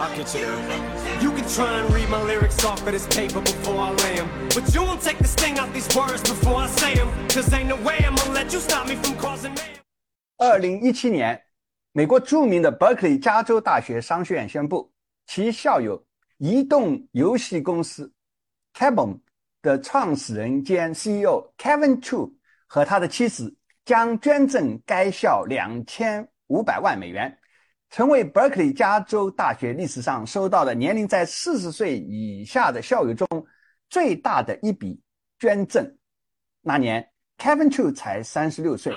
[0.00, 1.20] I'll get you there.
[1.20, 4.28] You can try and read my lyrics off of this paper before I lay them.
[4.54, 7.08] But you won't take the sting out these words before I say them.
[7.28, 9.60] Cause ain't no way I'm gonna let you stop me from causing me.
[10.36, 11.42] 二零一七年，
[11.90, 14.92] 美国著名的伯克利加州大学商学院宣布，
[15.26, 16.06] 其校友
[16.36, 18.12] 移动游戏公司
[18.72, 19.18] Kabom
[19.60, 22.32] 的创始人兼 CEO Kevin Chu
[22.68, 23.52] 和他的妻子
[23.84, 27.36] 将捐赠该校两千五百万美元，
[27.90, 33.26] 成为伯克利加州大学历史上收到的年龄在四十岁以下的校友中
[33.88, 35.00] 最大的一笔
[35.38, 35.96] 捐赠。
[36.60, 38.94] 那年，Kevin Chu 才三十六岁。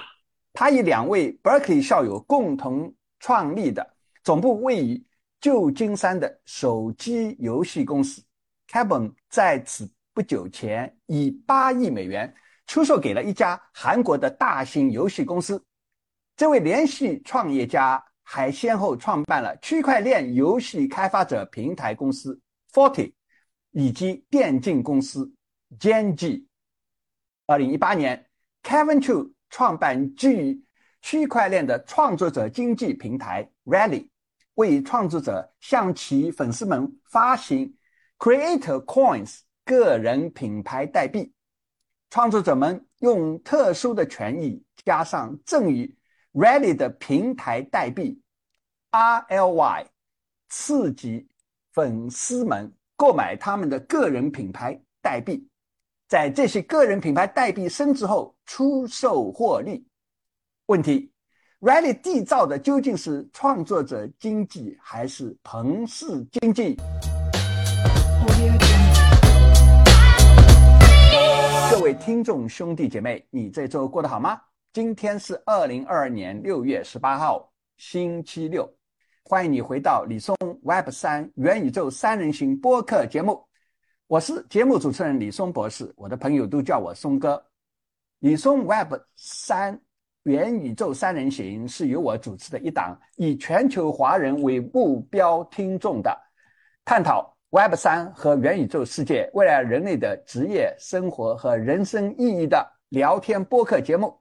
[0.54, 5.06] 他与两位 Berkeley 校友共同创立的总部位于
[5.40, 8.22] 旧金山的手机游戏公司
[8.68, 12.34] Kabom 在此不久前以八亿美元
[12.68, 15.64] 出售给了一家韩国的大型游戏公司。
[16.36, 22.40] 这位连续创业家还先后创办了区块链游戏开发者平台公司
[22.74, 23.14] Forty
[23.72, 25.34] 以及电竞公司
[25.80, 26.48] Gen.G。
[27.48, 28.28] 二零一八年
[28.64, 29.32] ，Kevin Chu。
[29.54, 30.64] 创办基于
[31.02, 34.08] 区块链的创作者经济平台 Rally，
[34.54, 37.76] 为创作者向其粉丝们发行
[38.18, 41.34] Creator Coins 个人品牌代币。
[42.10, 45.94] 创作者们用特殊的权益加上赠予
[46.34, 48.18] Rally 的平台代币
[48.92, 49.86] RLY，
[50.48, 51.28] 刺激
[51.74, 55.46] 粉丝们购买他们的个人品牌代币。
[56.08, 59.86] 在这些个人品牌代币升值后出售获利。
[60.68, 61.12] 问题
[61.60, 66.78] ：Rally 缔造的究竟是创作者经济还是庞氏经济？
[71.70, 74.40] 各位听众兄弟姐妹，你这周过得好吗？
[74.74, 78.74] 今天是二零二二年六月十八号，星期六。
[79.26, 80.34] 欢迎你回到李松
[80.64, 83.46] Web 三元宇宙三人行播客节目。
[84.08, 87.44] 我是节目主持人李松博士，我的朋友都叫我松哥。
[88.20, 89.78] 李松 Web 三
[90.24, 96.18] 元宇宙三人行是由我主持的一档以全球华人为目标听众的
[96.86, 104.21] 探讨 Web 三和元宇宙世界未来人类的职业生活和人生意义的聊天播客节目。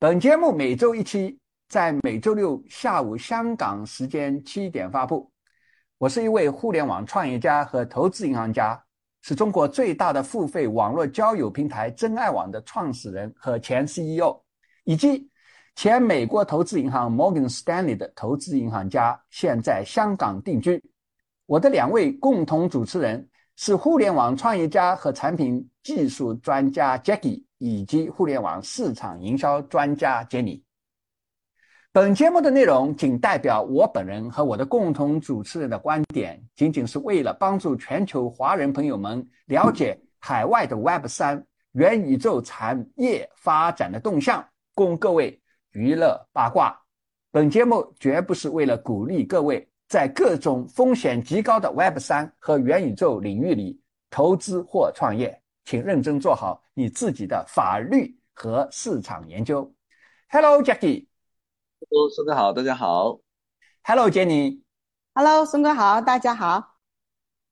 [0.00, 1.38] 本节目每周一期，
[1.68, 5.30] 在每周六下午香港时间七点发布。
[5.98, 8.82] 我是一位互联网创业家和投资银行家。
[9.20, 14.34] 是中国最大的付费网络交友平台真爱网的创始人和前 CEO，
[14.84, 15.28] 以及
[15.76, 20.82] 前美国投资银行 Morgan Stanley 的投资银行家，现在香港定居。
[21.44, 30.62] 我的两位共同主持人是互联网创业家和产品技术专家 Jackie，以及互联网市场营销专家 Jenny。
[31.92, 44.42] 本节目的内容仅代表我本人和我的共同主持人的观点，仅仅是为了帮助全球华人朋友们了解海外的 Web 三元宇宙产业发展的动向，
[44.74, 45.38] 供各位
[45.72, 46.80] 娱乐八卦。
[47.30, 53.78] 本节目绝不是为了鼓励各位在各种风险极高的 Web 三和元宇宙领域里
[54.08, 59.72] 投资或创业，请认真做好你自己的法律和市场研究。
[60.28, 61.06] Hello，Jackie。
[61.88, 63.20] Hello，孙哥好，大家好。
[63.82, 66.76] Hello，孙哥好，大家好。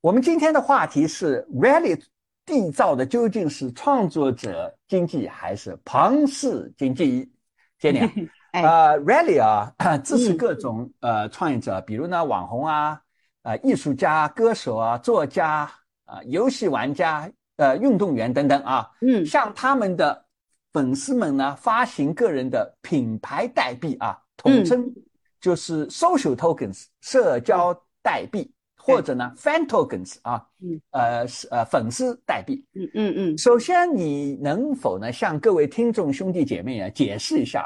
[0.01, 2.01] 我们今天的话题是 Rally
[2.47, 7.33] 缔造的究竟是创作者经济还是庞氏经济
[7.81, 13.01] ？Jenny， 呃，Rally 啊，支持各种呃创业者，比如呢网红啊、
[13.43, 15.71] 呃艺术家、歌手啊、作家
[16.05, 20.25] 啊、游戏玩家、呃运动员等等啊，嗯，向他们的。
[20.71, 24.87] 粉丝们呢发行个人的品牌代币啊，统称
[25.41, 32.63] 就是 social tokens 社交代币，或者呢 fan tokens 啊，嗯呃是呃粉丝代币。
[32.75, 33.39] 嗯嗯嗯。
[33.39, 37.65] 首先，你能否呢向各位听众兄弟姐妹啊解释一下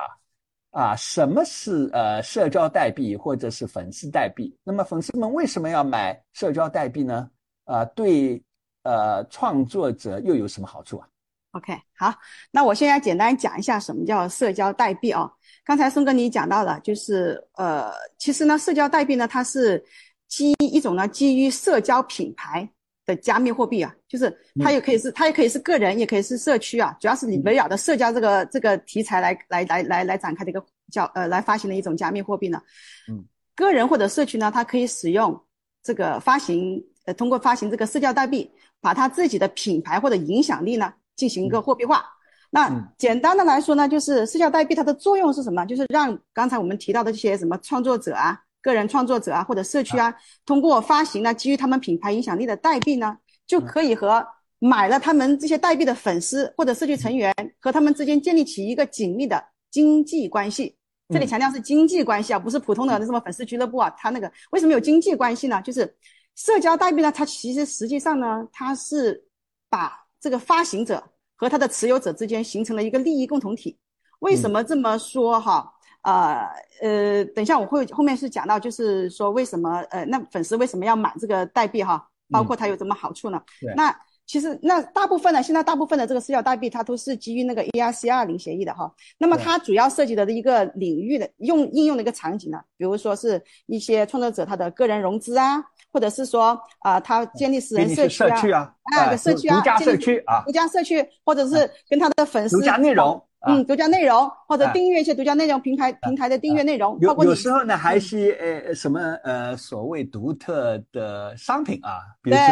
[0.70, 4.56] 啊啊什么是呃社交代币或者是粉丝代币？
[4.62, 7.28] 那么粉丝们为什么要买社交代币呢？
[7.64, 8.40] 啊，对
[8.82, 11.06] 呃创作者又有什么好处啊
[11.52, 12.14] ？OK，好，
[12.50, 15.31] 那我现在简单讲一下什么叫社交代币啊。
[15.64, 19.84] 刚才松哥你讲到了，就是呃，其实呢，社交代币呢，它是
[20.29, 22.69] 基一种呢基于社交品牌
[23.06, 32.61] 的加密货币啊，就是它也可以是它也可以是个人，也可以是社区啊，主要是你围绕的社交这个这个题材来来来来来展开的一个叫呃来发行的一种加密货币呢。
[33.08, 33.25] 嗯，
[33.55, 35.38] 个人或者社区呢，它可以使用
[35.82, 38.50] 这个发行呃通过发行这个社交代币，
[38.82, 40.93] 把他自己的品牌或者影响力呢。
[41.14, 42.02] 进行一个货币化，
[42.50, 45.64] 那简单的来说呢，就是社交代币它的作用是什么？
[45.67, 50.12] 就是让刚才我们提到的这些什么创作者啊、个人创作者啊或者社区啊，
[50.46, 53.14] 通过发行呢基于他们品牌影响力的代币呢，
[53.46, 54.26] 就可以和
[54.58, 60.76] 买了他们这些代币的粉丝或者社区成员和他们之间建立起一个紧密的经济关系。
[61.11, 63.94] 这里强调是经济关系啊，不是普通的那什么粉丝俱乐部啊。
[63.99, 65.61] 它那个为什么有经济关系呢？
[65.61, 65.94] 就是
[66.37, 69.23] 社交代币呢，它其实实际上呢，它是
[69.69, 71.02] 把这个发行者
[71.37, 73.79] 和他的持有者之间形成了一个利益共同体。
[74.20, 75.73] 为什么这么说哈？
[76.02, 76.49] 呃
[76.81, 82.08] 呃，等一下我会后面是讲到，就是说为什么呃那粉丝为什么要买这个代币哈？
[82.31, 83.40] 包括它有什么好处呢？
[83.76, 83.94] 那
[84.26, 88.90] 其实那大部分呢，现在大部分的这个社交代币它都是基于那个 ERC 二零协议的哈。
[89.19, 103.22] 那么它主要涉及的一个领域的用应用的一个场景呢，比如说是一些创作者他的个人融资啊，或者是说啊他建立私人社区啊，啊社区啊，独家社区啊，独家社区，或者是跟他的粉丝独家内容。
[103.44, 112.44] 嗯，独家内容或者订阅一些独家内容平台平台的订阅内容，有有时候呢还是呃什么呃所谓独特的商品啊，比如说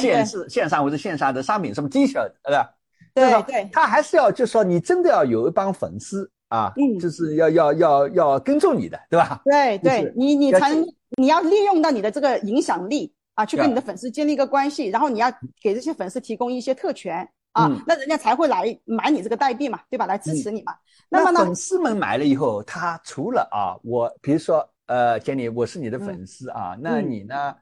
[0.00, 2.70] 线是线上或者线下的商品，什么 T 恤对吧？
[3.14, 9.40] 对对，他还是要就说你真的要有一帮粉丝啊，嗯，就是要要要要跟踪你的，对吧？
[9.44, 10.84] 对对，你你才能
[11.16, 15.30] 你要利用到你的这个影响力啊，去跟你的粉丝建立一个关系，然后你要
[15.62, 17.28] 给这些粉丝提供一些特权。
[17.52, 20.06] 啊，那人家才会来买你这个代币嘛，对吧？
[20.06, 20.74] 来支持你嘛。
[21.08, 27.56] 那么呢，粉丝们买了以后，他除了啊，我比如说呃，杰尼，我是你的粉丝啊，那你呢，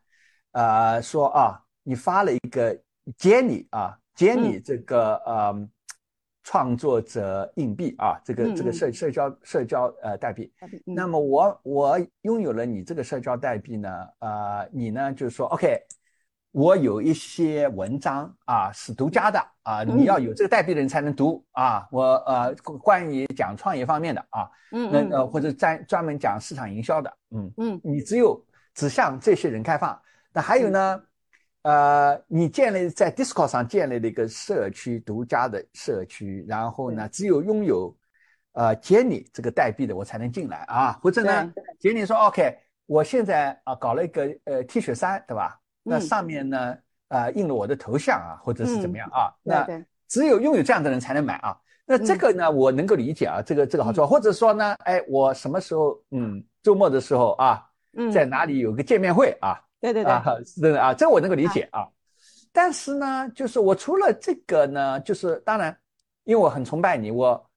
[0.53, 2.77] 呃，说啊，你发了一个
[3.17, 5.69] Jenny 啊，，Jenny 这个呃
[6.43, 10.53] 创作者硬币啊，这个这个社社交社交呃代币。
[10.85, 13.89] 那么我我拥有了你这个社交代币呢，
[14.19, 15.81] 呃，你呢就是说 OK。
[16.53, 21.87] 我有一些文章啊是独家的啊，你要有这个代币的人才能读啊。
[21.93, 28.43] 我呃关于讲创业方面的啊，嗯，那呃或者专专门讲市场营销的，嗯嗯，你只有
[28.75, 30.01] 只向这些人开放。
[30.33, 31.03] 那还有呢，
[31.67, 37.93] 呃，你建立在 Discord 上建立了一个社区独家的社区，然后呢，只有拥有
[38.53, 40.93] 呃 Jenny 这个代币的我才能进来啊。
[41.03, 45.59] 或者呢，接你说 OK，我现在啊搞了一个呃 T 恤衫，对吧？
[45.83, 46.79] 那上面呢，
[47.09, 49.35] 呃，印了我的头像啊，或者是怎么样啊？
[49.43, 49.67] 那
[50.07, 51.59] 只有拥有这样的人才能买啊。
[51.85, 54.07] 那这个呢，我能够理解啊，这个这个好处。
[54.07, 57.61] 或者说呢，哎，我什么时候，嗯，周末的时候啊，
[58.15, 59.61] 在哪里有个见面会啊？
[59.93, 61.87] 对对对，啊，是的啊，这我能够理解啊。
[62.53, 65.77] 但是呢，就是我除了这个呢，就是当然，
[66.25, 67.51] 因为我很崇拜你，我，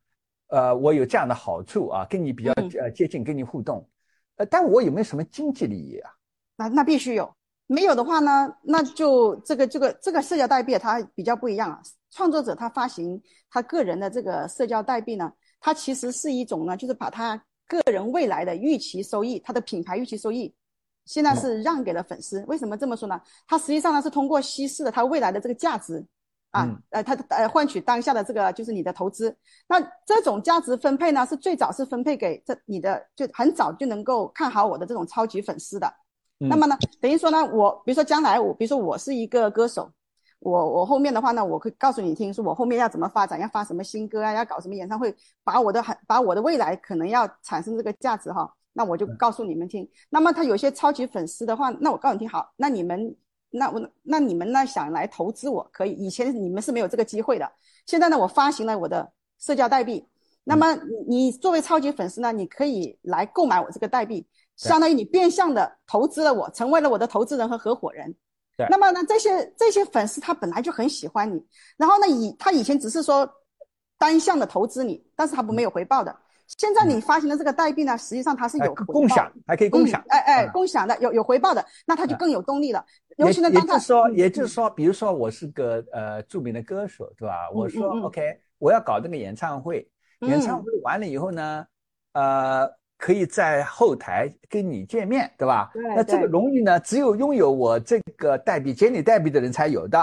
[0.50, 3.90] 呃，我有这样的好处啊，跟你比较呃接近，跟你互动，
[4.36, 6.12] 呃，但我有没有什么经济利益啊？
[6.56, 7.34] 那那必须有。
[7.66, 11.82] 没有的话呢，那就这个这个这个社交代币它比较不一样啊。
[12.12, 20.54] 创作者他发行他个人的这个社交代币呢，它其实是一种呢，就是把他个人未来的预期收益，他的品牌预期收益，
[21.10, 22.46] 现在是让给了粉丝。
[22.48, 23.20] 为什么这么说呢？
[23.48, 26.06] 它实际上呢是通过稀释了它未来的这个价值，
[26.52, 29.36] 啊，呃，他呃换取当下的这个就是你的投资。
[29.68, 35.92] 那这种价值分配呢，是最早是分配给这你的，就很早就能够看好我的这种超级粉丝的。
[36.38, 39.92] 那么呢，等于说呢，我比如说将来我，比如说我是一个歌手，
[40.40, 45.14] 我我后面的话呢，我可以告诉你听，说我后面要怎么发展，要发什么新歌啊，要搞什么演唱会，
[45.44, 49.86] 把我的很把我的未来可能要产生这个价值哈，那我就告诉你们听。
[50.10, 53.14] 那么他有些超级粉丝的话，那我告诉你听好，那你们
[53.50, 57.52] 那我那你们呢想来投资我可以，以前你们是没有这个机会的，
[57.86, 60.08] 现在呢我发行了我的社交代币，
[60.46, 60.74] 那么
[61.10, 64.26] 你作为超级粉丝呢，你可以来购买我这个代币。
[64.56, 68.16] 相当于你变相的投资了我，成为了我的投资人和合伙人。
[68.58, 71.46] 对，那么呢，这些这些粉丝他本来就很喜欢你，
[71.78, 73.30] 然后呢，以他以前只是说
[73.98, 76.16] 单向的投资你，但是他不没有回报的。
[76.58, 82.84] 现在你发行的这个代币呢，实际上它是有共享，还可以共享，哎哎，共享的有有回报的，那它就更有动力了。
[83.18, 87.50] 尤其呢，也就是说，也就是说，比如说我是个呃著名的歌手，对吧？
[87.54, 88.22] 我说 OK，
[88.58, 89.90] 我要搞这个演唱会，
[90.22, 91.66] 演唱会完了以后呢，
[92.14, 92.70] 呃。
[93.02, 95.72] 可以在后台跟你见面，对吧？
[95.96, 99.98] 那这个荣誉呢，只有拥有我这个代币、简你代币的人才有的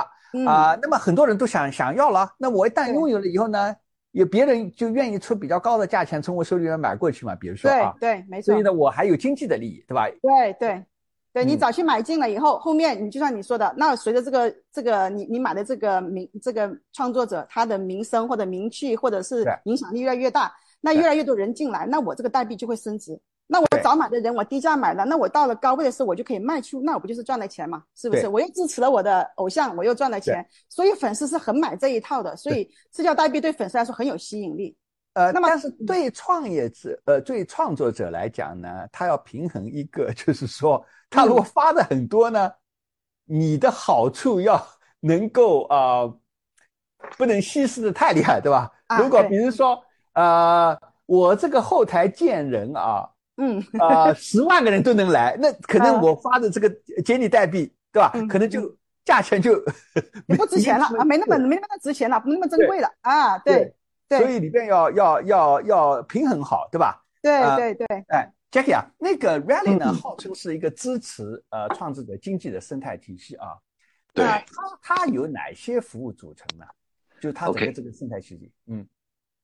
[0.47, 0.75] 啊。
[0.81, 3.77] 那么很多人都想想要了，那我一旦拥有了以后呢，
[4.17, 7.35] 有别人就愿意出比较高的价钱从我手里面买过去嘛。
[7.35, 8.47] 比如说啊，对，没错。
[8.47, 10.09] 所以呢，我还有经济的利益，对吧？
[10.23, 10.83] 对对
[11.35, 20.51] 对，你早期买进了以后，后面你就像你说的，那随着这个这个你你买的这个名这个创作者他的名声或者名气或者是影响力越来越大。
[20.81, 23.19] 那越来越多人进来，那我这个代币就会升值。
[23.47, 27.85] 那我早买的人，我低价买了，那我到了高位的时候，我就可以卖出，那我不就是赚了钱嘛？
[27.95, 28.27] 是不是？
[28.29, 30.45] 我又支持了我的偶像，我又赚了钱。
[30.69, 34.77] 所以粉丝是很买这一套的，所以社交代币对粉丝来说很有吸引力。
[35.15, 42.51] 呃，那么但是对创业者，呃，对创作者来讲呢，他要平衡一个， 就是说，他如果发的很多呢，
[43.25, 44.61] 你的好处要
[45.01, 46.21] 能够啊、呃
[47.17, 48.73] 不能稀释的太厉害，对吧？
[48.89, 49.81] 啊如果比如说，
[50.15, 56.69] 呃，我这个后台见人啊，嗯啊，十万个人都能来，那可能啊我发的这个
[57.05, 58.11] 接力代币，对吧？
[58.15, 58.75] 嗯可能就
[59.05, 63.75] 价钱就就不值钱了啊，没那么没那么值钱了，不那么珍贵了啊，对
[64.09, 67.05] 对所以里边要要要要平衡好，对吧？
[67.23, 73.49] 对啊对对，哎，Jackie 啊，那个 Rally 呢，嗯号称是一个支持呃创作者经济的生态体系啊。
[74.13, 76.65] 对那它它有哪些服务组成呢？
[77.21, 78.53] 就是它整个这个生态体系。
[78.67, 78.87] 嗯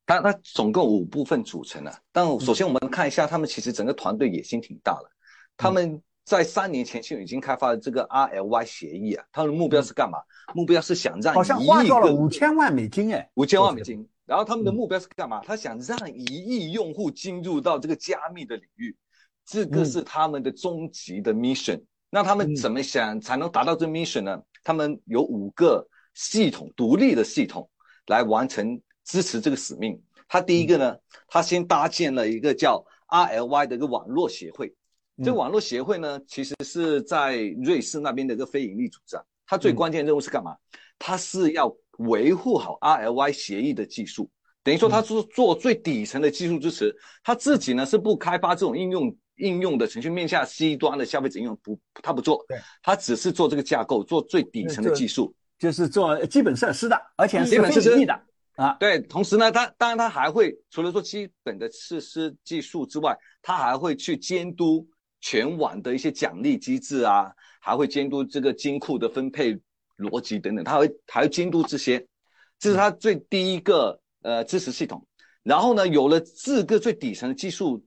[0.06, 2.02] 它它总共五部分组成的。
[2.10, 5.10] 但首先我们看一下，他们其实整个团队野心挺大的。
[5.56, 10.18] 他们在三年前就已经开发了这个 RLY 协议啊，他们的目标是干嘛？
[10.54, 14.08] 目标是想让好像花掉了个五千万美金哎，五千万美金。
[14.24, 15.42] 然后他们的嗯目标是干嘛？
[15.44, 18.96] 他想让一亿用户进入到这个加密的领域，
[19.44, 21.82] 这个嗯是他们的终极的 mission。
[22.08, 24.40] 那他们嗯怎么想才能达到这 mission 呢？
[24.62, 27.68] 他们有五个系统，独立的系统
[28.06, 30.00] 来完成支持这个使命。
[30.28, 30.96] 他第一个呢，
[31.28, 34.74] 他先搭建了一个叫 RLY 的一个网络协会。
[35.18, 39.22] 这个嗯网络协会呢，其实是在瑞士那边的一个非盈利组织啊。
[39.46, 40.56] 它最嗯关键任务是干嘛？
[40.98, 44.30] 它是要维护好 RLY 协议的技术，
[44.62, 46.94] 等于说它是做最底层的技术支持。
[47.22, 55.34] 它自己呢是不开发这种应用应用的程序面向 C 端的消费者应用，不，它不做对，它只是做这个架构，做最底层的技术。
[55.58, 58.20] 就是做基本设施的，而且是基本设施非盈利的
[58.56, 58.74] 啊。
[58.80, 64.86] 对，同时呢，他当然他还会除了做基本的设施技术之外，他还会去监督
[65.20, 69.58] 全网的一些奖励机制啊，还会监督这个金库的分配
[69.98, 72.06] 逻辑等等，他会还会监督这些，
[72.58, 75.06] 这是他最第一个呃支持系统。
[75.42, 77.84] 然后呢，有了这个最底层的技术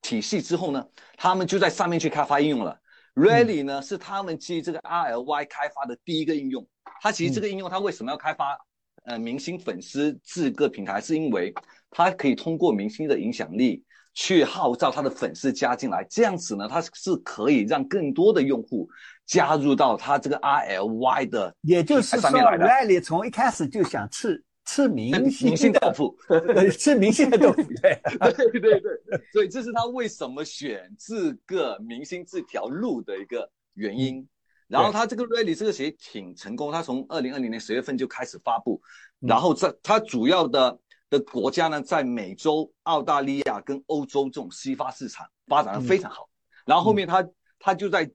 [0.00, 2.78] 体系之后呢，他们就在上面去开发应用了。
[3.14, 6.66] Rally 呢是他们基于这个 RLY 开发的第一个应用。
[7.02, 8.56] 它其实这个应用它为什么要开发
[9.04, 11.52] 呃明星粉丝这个平台，是因为
[11.90, 13.82] 他可以通过明星的影响力
[14.14, 18.88] 去号召他的粉丝加进来，这样子呢，他是可以让更多的用户
[19.26, 22.66] 加入到他这个 RLY 的也就是说平台上面来的。
[22.66, 27.98] ，Rally 从一开始就想吃吃明星明星的豆腐，呃 吃明星的豆腐，对。
[28.34, 34.26] 对对对，所以这是他为什么选这个明星这条路的一个原因。
[34.70, 38.80] 然后他这个 Rally 这个协议挺成功，他从二零二零年十月份就开始发布，
[39.20, 40.78] 嗯然后在它主要的
[41.10, 46.28] 的国家呢，在美洲、澳大利亚跟欧洲这种西发市场发展的非常好。
[46.64, 48.08] 然后后面他他就在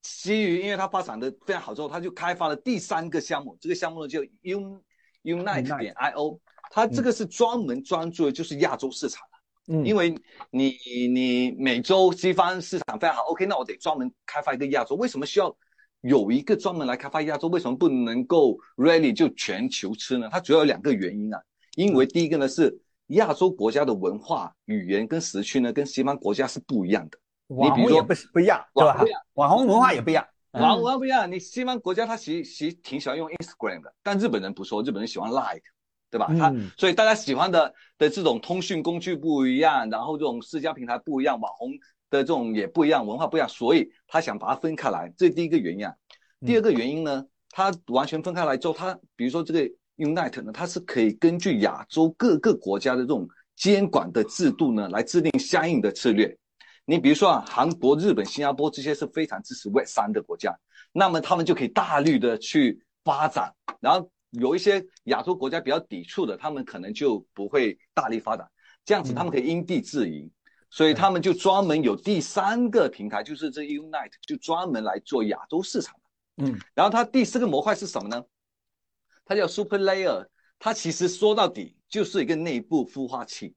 [0.00, 4.80] 基于，因为他发展的非常好之后，他就开发了第三个项目，这个项目呢叫 Un
[5.22, 9.22] Unite 点 IO，它这个是专门专注的就是亚洲市场。
[9.70, 10.14] 嗯因为
[10.50, 10.74] 你
[11.12, 14.96] 你美洲西方市场非常好，OK，那我得专门开发一个亚洲。
[14.96, 15.54] 为什么需要
[16.02, 17.48] 有一个专门来开发亚洲？
[17.48, 20.28] 为什么不能够 really 就全球吃呢？
[20.30, 21.40] 它主要有两个原因啊。
[21.76, 22.76] 因为第一个呢是
[23.08, 27.18] 亚洲国家的文化、语言跟时区呢跟西方国家是不一样的。
[27.48, 29.04] 网比如说红也不是不一样，对吧？
[29.34, 30.26] 网红文化也不一样。
[30.52, 30.62] 嗯。
[30.62, 35.62] 网文化不一样，你西方国家他其实其实挺喜欢用 Instagram 的，但日本人不说，日本人喜欢 Like，
[36.10, 36.26] 对吧？
[36.38, 41.72] 他嗯所以大家喜欢的的这种通讯工具不一样，然后这种社交平台不一样，网红
[42.10, 45.94] 的这种也不一样，文化不一样，所以他想把它分开来，这是第一个原因啊。
[46.46, 49.60] 第二个原因呢，它完全分开来之后，它比如说这个
[49.96, 56.36] Unite 呢，它是可以根据亚洲各个国家的这种监管的制度呢，来制定相应的策略。
[56.84, 60.56] 你比如说啊，韩国、日本、新加坡这些是非常支持 Web 三的国家，
[60.92, 68.48] 那么他们就可以大力的去发展，然后有一些亚洲国家比较抵触的，他们可能就不会大力发展，
[68.84, 70.30] 这样子他们可以因地制宜，
[70.70, 76.44] 所以他们就专门有第三个平台，就是这 Unite，就专门来做亚洲市场的。
[76.44, 76.58] 嗯。
[76.74, 78.22] 然后它第四个模块是什么呢？
[79.24, 80.26] 它叫 Super Layer，
[80.58, 83.54] 它其实说到底就是一个内部孵化器。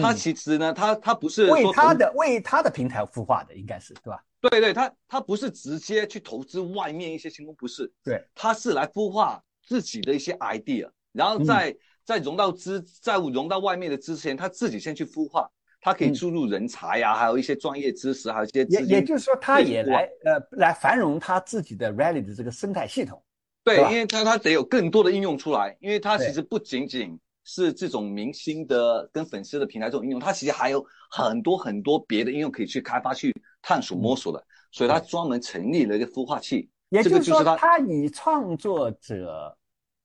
[0.00, 4.24] 它嗯其实呢，它它不是为它的为它的平台孵化的，应该是对吧？
[4.40, 11.44] 对对，它它不是直接去投资外面一些新公，不是，对，它是来孵化自己的一些 idea，然后嗯。
[11.44, 15.48] 再、再融到资，再融到外面的资前，他自己先去孵化，
[15.80, 18.96] 它可以嗯注入人才呀、还有一些专业知识，还有一些资也。
[18.96, 23.22] 也就是说，他也来呃来繁荣他自己的 Rally 的这个生态系统。
[23.64, 36.70] 对，因为它它得有更多的应用出来，因为它其实不仅仅是这种明星的跟粉丝的平台这种应用，它其实还有很多很多别的应用可以去开发、去探索、摸索的，所以它专门成立了一个孵化器。
[36.88, 39.56] 也就是说，他以创作者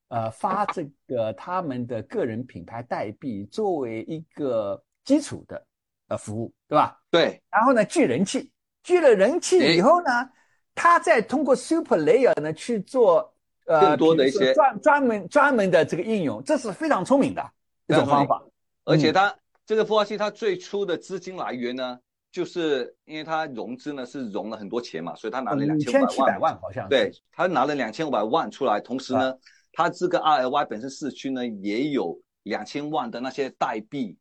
[0.09, 5.65] 呃发这个他们的个人品牌代币作为一个基础的
[6.09, 6.99] 呃服务，对吧？
[7.09, 8.51] 对，然后呢聚人气，
[8.83, 10.29] 聚了人气以后呢，
[10.73, 13.33] 他再通过 Super Layer 呢去做
[13.67, 17.41] 呃更多的一些专专门专门的这个应用，这是非常聪明的
[17.87, 18.43] 一种方法。
[18.83, 21.97] 而且它、嗯、这个孵化器它最初的资金来源呢？
[22.31, 29.37] 就是因为他融资呢是融了很多钱嘛，所以他拿了两千五百万，好像对他拿了两千五百万出来，同时呢，啊、
[29.71, 34.17] 他这个 RLY 本身市区呢也有两千万的那些代币，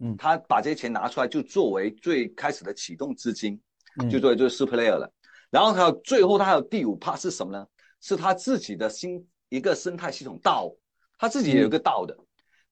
[0.00, 3.60] 嗯，他把这些钱拿出来就作为最开始的启动资金，
[4.00, 5.12] 嗯、就作为就是 Super Layer 了。
[5.50, 7.66] 然后还有最后他还有第五 part 是什么呢？
[8.00, 10.76] 是他自己的新一个生态系统 DAO，
[11.18, 12.26] 他自己也有一个 DAO 的，嗯、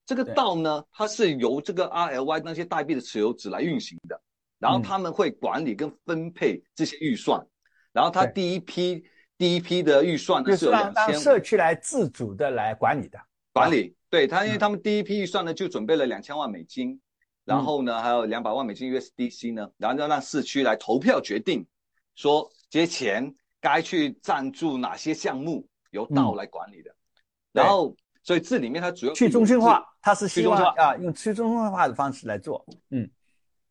[0.07, 4.21] 这个 DAO 呢，它是由这个 RLY 那些代币的持有者来运行的。
[4.59, 7.49] 然后他们会管理跟分配这些预算，嗯、
[7.93, 9.05] 然后他第一批
[9.37, 13.19] 第一批的预算呢是有两千，社区来自主的来管理的。
[13.53, 13.95] 管理。
[14.11, 17.01] 对他，因为他们第一批预算呢就准备了两千万美金，嗯、
[17.49, 21.67] 然后呢还有两百万美金 USDC 呢，然后要让市区来投票决定，
[22.15, 26.91] 说这些钱该去赞助哪些项目，由道来管理的。
[26.91, 26.97] 嗯、
[27.53, 33.09] 然后所以这里面它主要去中心化，它是希望啊用去中心化的方式来做，嗯。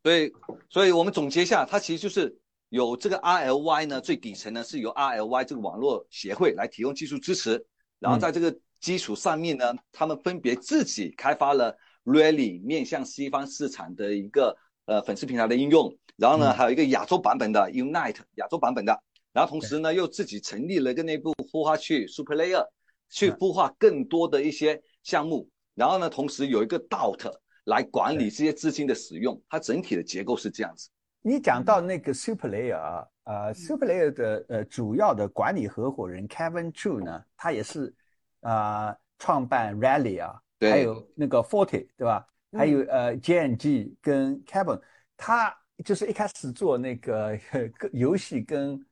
[0.03, 0.31] 所以，
[0.69, 2.33] 所以我们总结一下，它其实就是
[2.69, 7.65] 有这个 RLY 呢，最底层呢是由 RLY 这个网络协会来提供技术支持，
[7.99, 11.77] 然后在这个基础上面呢，他们分别自己开发了
[12.07, 18.97] Rally 面向西方市场的一个呃粉丝平台的应用，然后呢还有一个亚洲版本的 Unite 亚洲版本的，
[19.33, 22.65] 然后同时呢又自己成立了一个内部孵化器 Super Layer，
[23.09, 27.31] 去孵化更多的一些项目，然后呢同时有一个 DOT。
[27.67, 30.89] 来管理这些资金的使用，它整体的结构是这样子。
[31.21, 37.93] 你讲到那个 Super Layer 啊，呃，Super Layer 的呃主要的管理合伙人 Kevin Chu 呢，他也是
[38.39, 42.27] 啊、呃、创办 Rally 啊，还有那个 Forty 对吧？
[42.51, 44.81] 还有呃 JNG 跟 Kevin，
[45.15, 47.37] 他就是一开始做那个
[47.93, 48.83] 游戏跟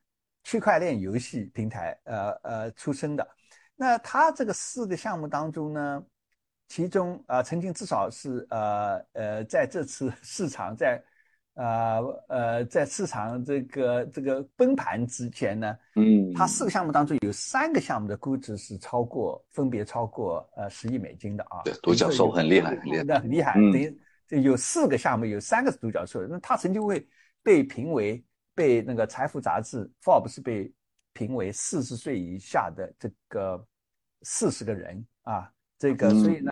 [0.44, 3.28] 区块链游戏平台呃呃出身的。
[3.74, 6.04] 那他这个四个项目当中呢？
[6.68, 11.00] 其中啊、呃，曾经至少是呃呃，在这次市场在
[11.56, 21.60] 呃呃在市场这个这个崩盘之前呢，嗯，它四个项目当中有三个项目的估值是超过，分别超过呃十亿美金的啊。
[21.64, 23.54] 对，独角兽很厉害，很厉害，很厉害。
[23.58, 26.26] 嗯、等于这有四个项目，有三个是独角兽。
[26.26, 27.06] 那它曾经会
[27.42, 30.72] 被评为被那个财富杂志 Forbes 被
[31.12, 33.66] 评为四十岁以下的这个
[34.22, 35.50] 四十个人啊。
[35.78, 36.50] 这个，所以呢，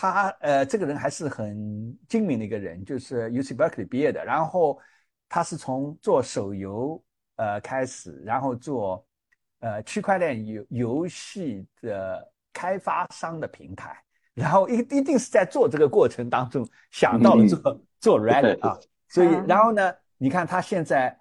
[0.00, 4.24] 他呃，这个人还是很精明的一个人，就是 UC Berkeley 毕业的。
[4.24, 4.78] 然后
[5.28, 7.02] 他是从做手游
[7.34, 9.04] 呃开始，然后做
[9.58, 14.00] 呃区块链游游戏的开发商的平台，
[14.34, 18.78] 然后一一定是在做这个过程当中想到了做、嗯、做 Rally 啊。
[19.08, 21.18] 所以，然后呢，你看他现在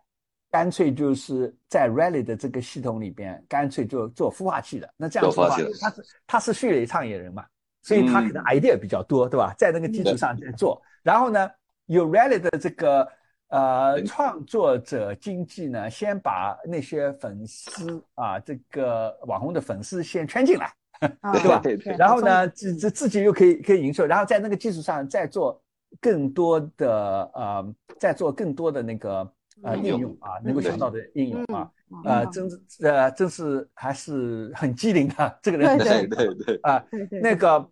[0.51, 4.87] 干脆就是在 Rally 的这个系统里边，干脆就做孵化器的。
[4.97, 7.43] 那这样子的话，他是他是序列创业人嘛，
[7.87, 9.53] 所以他可能 idea 比较多，对吧？
[9.57, 10.81] 在那个基础上在做。
[11.03, 11.49] 然后呢，
[11.85, 13.07] 有 Rally 的这个
[13.47, 20.69] 呃创作者经济呢，先把那些粉丝啊，这个网红的粉丝先圈进来，
[20.99, 21.59] 对吧？
[21.63, 21.95] 对对。
[21.97, 25.61] 然后呢，自自自己又可以可以营收，然后在那个基础上再做
[26.01, 29.31] 更多的呃，再做更多的那个。
[29.63, 31.67] 呃，应用啊，能够想到的应用啊，
[32.05, 32.47] 呃，真
[32.83, 35.75] 呃，真是还是很机灵的这个人。
[35.79, 36.85] 对对对啊，
[37.23, 37.67] 那个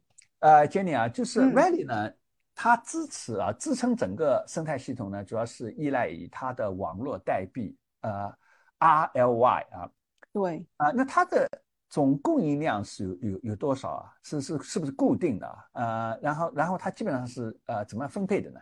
[0.46, 2.14] 呃，Jenny 啊，就是 Rally 嗯呢，
[2.54, 8.32] 它支持啊，支撑整个生态系统呢，主要是依赖于它的网络代币呃
[8.78, 9.90] RLY 啊。
[10.32, 11.50] 对啊，那它的
[11.90, 14.14] 总供应量是有有有多少啊？
[14.22, 15.66] 是是是不是固定的啊？
[15.74, 18.60] 呃，然后然后它基本上是呃怎么样分配的呢？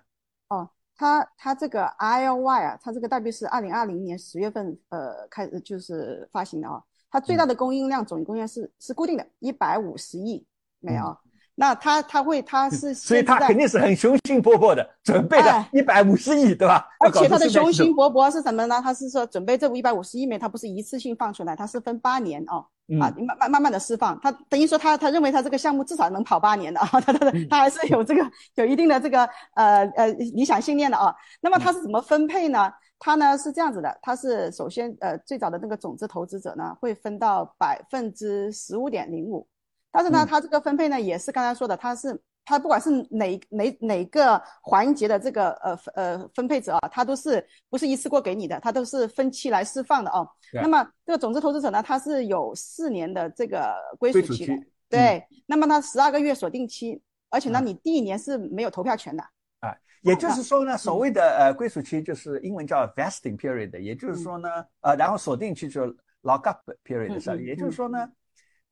[0.48, 0.70] 哦。
[0.96, 10.46] 它它这个 RLY 啊，它这个代币是二零二零年十月份呃开始就是发行的啊，它最大的供应量总供应量是是固定的，一百五十亿
[10.80, 11.18] 没有。
[11.56, 16.88] 那他他会他是所以他肯定是很雄心勃勃的，准备的一百五十亿，对吧？
[17.00, 18.82] 而且他的雄心勃勃是什么呢？
[18.84, 22.66] 他是说准备这一百五十亿枚，他不是一次性放出来，他是分八年哦，
[23.00, 24.20] 啊慢慢慢慢的释放。
[24.22, 31.14] 他等于说他他认为他这个项目至少能跑八年的啊，他他他还是有这个有一定的这个呃呃理想信念的啊。
[31.40, 32.72] 那么他是怎么分配呢？
[32.98, 39.48] 他呢是这样子的，他是首先呃最早的那个种子投资者呢会分到百分之十五点零五。
[39.94, 50.28] 但是呢，它这个分配呢，也是刚才说的，它是它不管是哪哪哪个环节的这个呃呃分配者啊，它都是不是一次过给你的，它都是分期来释放的哦。
[50.52, 54.54] 那么这个种子投资者呢，它是有四年的这个归属期的，
[54.90, 57.68] 对，那么它十二个月锁定期，而且呢，嗯。
[57.68, 59.24] 你第一年是没有投票权的。
[59.60, 60.66] 啊也就是说嗯。
[60.66, 64.50] 呢，所谓的呃归属期就是英文叫 vesting period，也就是说呢，
[64.82, 68.10] 呃，然后锁定期就是 lock up period 是也就是说呢，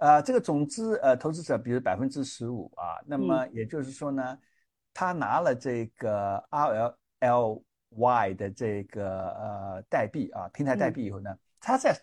[0.01, 3.51] 呃，这个总资呃投资者比如百分之十五啊，那么嗯。
[3.53, 4.35] 也就是说呢，
[4.95, 11.95] 他拿了这个 RLLY 的这个呃代币啊，平台代币以后呢，他在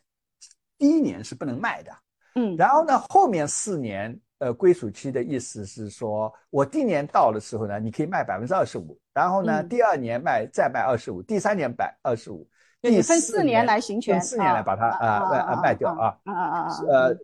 [0.78, 1.92] 第一年是不能卖的，
[2.36, 9.68] 嗯，然后呢，后面四年，呃，归属期的意思是说，我第一年到的时候呢，你可以卖百分之二十五，然后呢，嗯。
[9.68, 12.48] 第二年卖再卖二十五，第三年卖二十五，对
[12.80, 16.16] 你分四年来行权，分四年来把它啊卖啊卖掉啊。
[16.24, 16.76] 啊啊啊啊！
[16.88, 17.16] 呃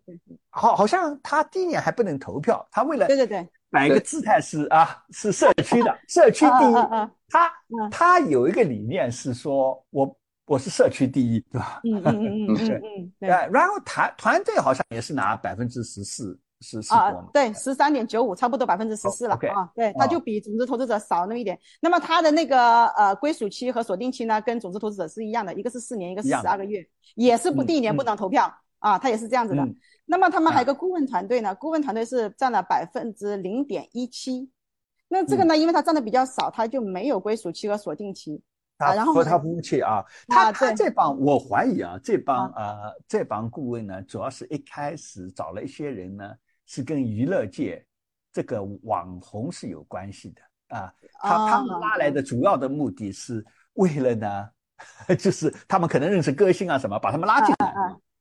[0.51, 6.75] 好，好像他第一年还不能投票，他为了对对对，摆一个姿态是啊，是社区的，社区第一
[7.29, 11.81] 他嗯他有一个理念是说我我是社区第一，对吧？
[11.85, 19.71] 嗯嗯嗯嗯嗯嗯， 对呃，然后团团队好像也是拿百分之十四十四啊，，对，十三点九五，差不多百分之十四了啊。
[19.75, 21.59] 对，它就比种子投资者少那么一点。
[21.81, 29.77] 那么它的那个呃归属期和锁定期呢，跟种子投资者是一样的，一个是四年，一个是十二个月，也是不嗯第一年不能投票啊，它也是这样子的嗯。
[30.07, 34.51] 那么他们还有个顾问团队呢，顾问团队是占了百分之零点一七。
[35.09, 38.43] 那这个呢，因为它占的比较少，它就没有归属期和锁定期。
[38.79, 46.29] 啊然后呢他和他服务器啊，他啊对他这帮我怀疑啊，这帮呃这帮顾问呢，主要是一开始找了一些人呢，
[46.67, 47.85] 是跟娱乐界
[48.33, 50.93] 这个网红是有关系的啊。
[51.21, 54.49] 他他们啊拉来的主要的目的是为了呢，
[55.19, 57.75] 就是他们可能认识歌星啊什么，把他们拉进来。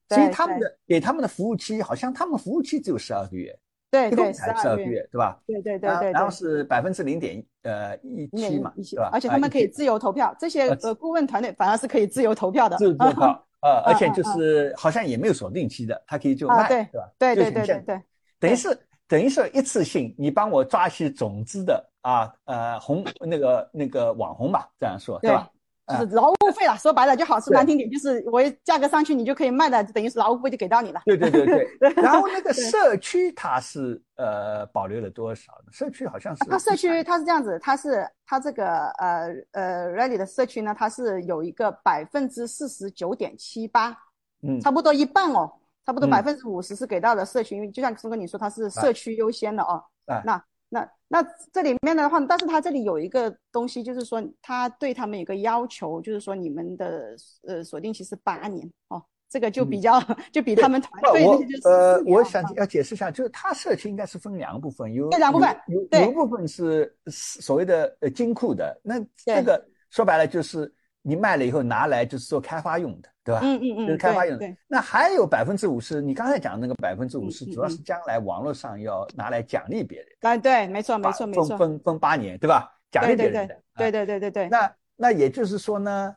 [0.09, 3.57] 所以他们的给他们的服务期，好像他们服务期只有十二个月，
[3.89, 5.07] 对对，一共才十十二个月。
[5.11, 5.41] 对吧？
[5.47, 6.11] 对对对对对。
[6.11, 9.09] 然后是百分之零点呃一一七嘛，对吧？
[9.11, 12.77] 而且他们可以自由投票，这些呃呃顾问团队反而是可以自由投票的。
[12.77, 17.11] 自由投票， 呃，而且就嗯是好像也没有锁定期的，他可以就啊，卖，对对吧？
[17.17, 18.01] 对对对对对，
[18.43, 25.49] 等于是等于是一次性，你帮我抓起种子的啊，呃，红那个那个网红吧，这样说对吧？
[25.87, 26.77] 就是劳务费了。
[26.77, 31.01] 说白了就好说对难听点，就是我价格上去，你就可以卖的，等于是劳务费就给到你了。
[31.05, 31.67] 对对对对。
[32.01, 35.71] 然后那个社区它是呃保留了多少呢？
[35.71, 43.95] 社区好像是它社区它是这样子，它是它这个呃呃 ready 的社区呢，它是有一个百分之四十九点七八，
[44.41, 45.51] 嗯差不多一半哦，
[45.85, 46.11] 差不多嗯。
[46.11, 49.83] 百分之五十是给到了社区，因为就像松哥你说，它是社区优先的哦。
[50.05, 50.21] 啊。
[50.25, 57.15] 那那那这里面的话，但是它这里有一个东西，就是说它对他们有个要求，就是说你们的
[57.47, 73.41] 呃锁定期是八年哦，这个就比较、就比他们团队那些就是呃，我想要解释一下，就是它社区应该是分两个部分，有对两部分有一部分是是所谓的呃金库的，那这个说白了就是你卖了以后拿来就是做开发用的，对吧？
[73.43, 74.57] 嗯嗯嗯，就是开发用的对。
[74.67, 82.73] 那还有百分之五十，你刚才讲的那个百分之五十，主要是将来网络上要拿来奖励别人，啊对，没错没错没错，分分八年，对吧？
[82.89, 83.61] 奖励别人的。
[83.75, 86.15] 对啊对对对对，那那也就是说呢，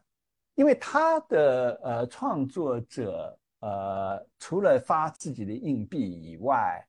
[0.55, 6.81] 因为他的呃创作者呃除了发自己的硬币以外，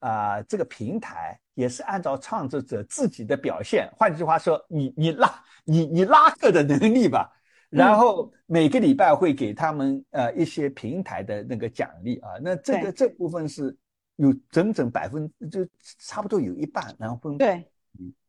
[0.00, 7.30] 啊、这个平台也是按照创作者自己的表现，换句话说，你你拉你你拉客的能力吧。
[7.74, 13.76] 然后每个礼拜会给他们呃一些平台的那个奖励啊，那这个这部分是
[14.16, 15.66] 有整整百分就
[15.98, 17.68] 差不多有一半，然后分对。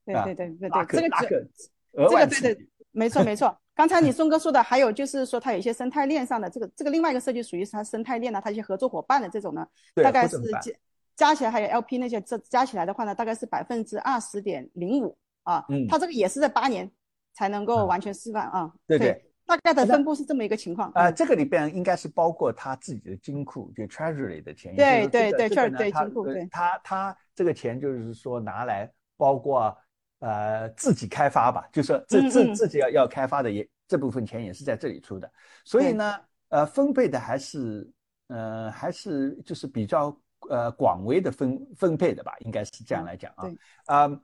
[0.05, 1.47] 对对对对拉对，这个只客拉客
[1.93, 2.53] 额外刺激这个。
[2.53, 3.57] 对对，没错没错。
[3.73, 10.71] 刚才你 松哥说的，还有就是说它有一些生态链上的这个这个另外一个设计属于是它生态链呢，它一些合作伙伴的这种呢，对大概是加
[11.15, 15.87] 加起来还有 LP 那些这加起来的话呢，大概是百分之二十点零五啊，嗯。
[15.87, 16.87] 它这个也是在八年
[17.33, 17.87] 才能够嗯。
[17.87, 21.15] 完全示范啊，对对大概的分布是这么一个情况啊、嗯。
[21.15, 24.75] 这个里边应该是包括他自己的金库，就 treasury 的钱。
[24.75, 26.49] 对对对这个 treasury 呢他呃对金库对。
[26.51, 29.77] 他他这个钱就是说拿来包括
[30.19, 35.31] 呃自己开发吧，就是说自自自己要要开发的也这部分钱也是在这里出的，
[35.63, 37.87] 所以呢，呃，分配的还是
[38.29, 40.17] 呃还是就是比较
[40.49, 44.21] 呃广为的分分配的吧，应该是这样嗯来讲啊对，啊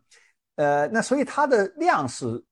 [0.55, 2.43] 呃那所以它的量是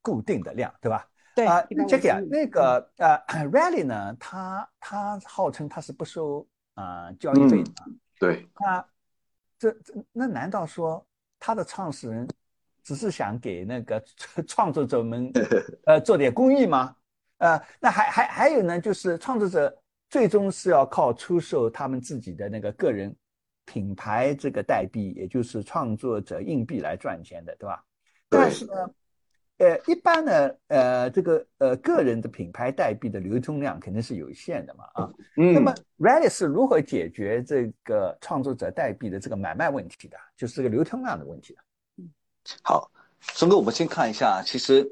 [0.00, 1.06] 固定的量，对吧？
[1.34, 3.18] 对啊，155这个呀，嗯那个呃
[3.50, 7.86] ，Rally 呢，它它号称它是不收啊、交易费的啊，
[8.18, 8.86] 对，那
[9.58, 11.04] 这这那难道说
[11.38, 12.28] 他的创始人
[12.82, 14.02] 只是想给那个
[14.46, 15.32] 创作者们
[15.86, 16.94] 呃做点公益吗？
[17.38, 19.76] 呃，那还还还有呢，就是创作者
[20.08, 23.14] 最终是要靠出售他们自己的那个个人
[23.64, 27.84] 品牌这个代币，也就是创作者硬币来赚钱的，对吧？
[28.28, 28.72] 但是呢，
[29.58, 40.16] 呃，一般呢，呃，这个呃个人的品牌代币的流通量肯定是有限的嘛，啊，嗯那么 Reddit 是如何解决这个创作者代币的这个买卖问题的？
[40.36, 41.60] 就是这个流通量的问题的。
[41.98, 42.10] 嗯，
[42.64, 42.90] 好，
[43.20, 44.90] 松哥，我们先看一下，其实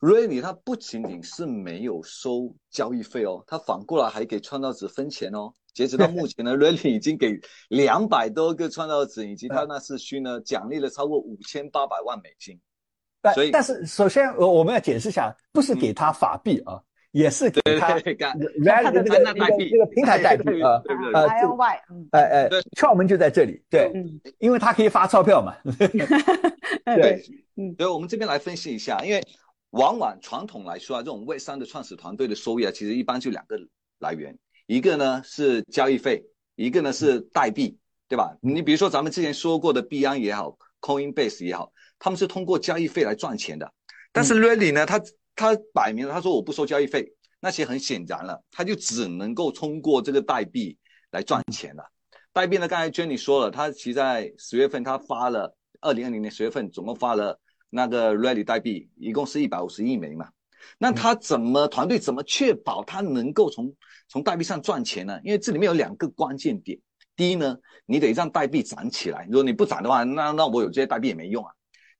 [0.00, 5.52] Reddit 它不仅仅是没有收交易费哦，它反过来还给创造者分钱哦。
[5.74, 12.58] 截止到目前呢， Reddit 已经给两百多个创造者以及他那四区呢奖励了超过五千八百万美金。
[13.34, 16.82] 所以，但是首先，我我们要解释一下，不是给他法币啊，
[17.12, 20.82] 也是给他 Reddit 的那个那个平台代币啊，
[21.14, 21.78] 啊，IOY，
[22.10, 23.92] 哎哎，窍门就在这里，对，
[24.38, 25.54] 因为他可以发钞票嘛。
[26.84, 27.22] 对，
[27.56, 29.22] 嗯，所以我们这边来分析一下，因为
[29.70, 33.56] 往往传统来说啊，这种 Web 三的创始团队的收益啊，其实一般就两个
[34.00, 36.24] 来源，一个呢是交易费，
[36.56, 38.36] 一个呢是代币，对吧？
[38.40, 41.72] 你比如说咱们之前说过的币安也好，Coinbase 也好。
[42.02, 43.72] 他们是通过交易费来赚钱的，
[44.10, 45.00] 但是 Ready 呢，他
[45.36, 47.06] 他摆明了他说我不收交易费，
[47.38, 50.76] 那些很显然了，他就只能够通过这个代币
[51.12, 51.84] 来赚钱了。
[52.32, 57.38] 代币呢，刚才 Jenny 说了，他其实在十月份他发了，二零二零年十月份总共发了
[57.70, 60.28] 那个 Ready 代币，一共是一百五十亿枚嘛。
[60.78, 63.72] 那他怎么团队怎么确保他能够从
[64.08, 65.20] 从代币上赚钱呢？
[65.22, 66.76] 因为这里面有两个关键点，
[67.14, 71.52] 第一呢，你得让代币涨起来，如果你不涨的话，那那我有这些代币也没用啊。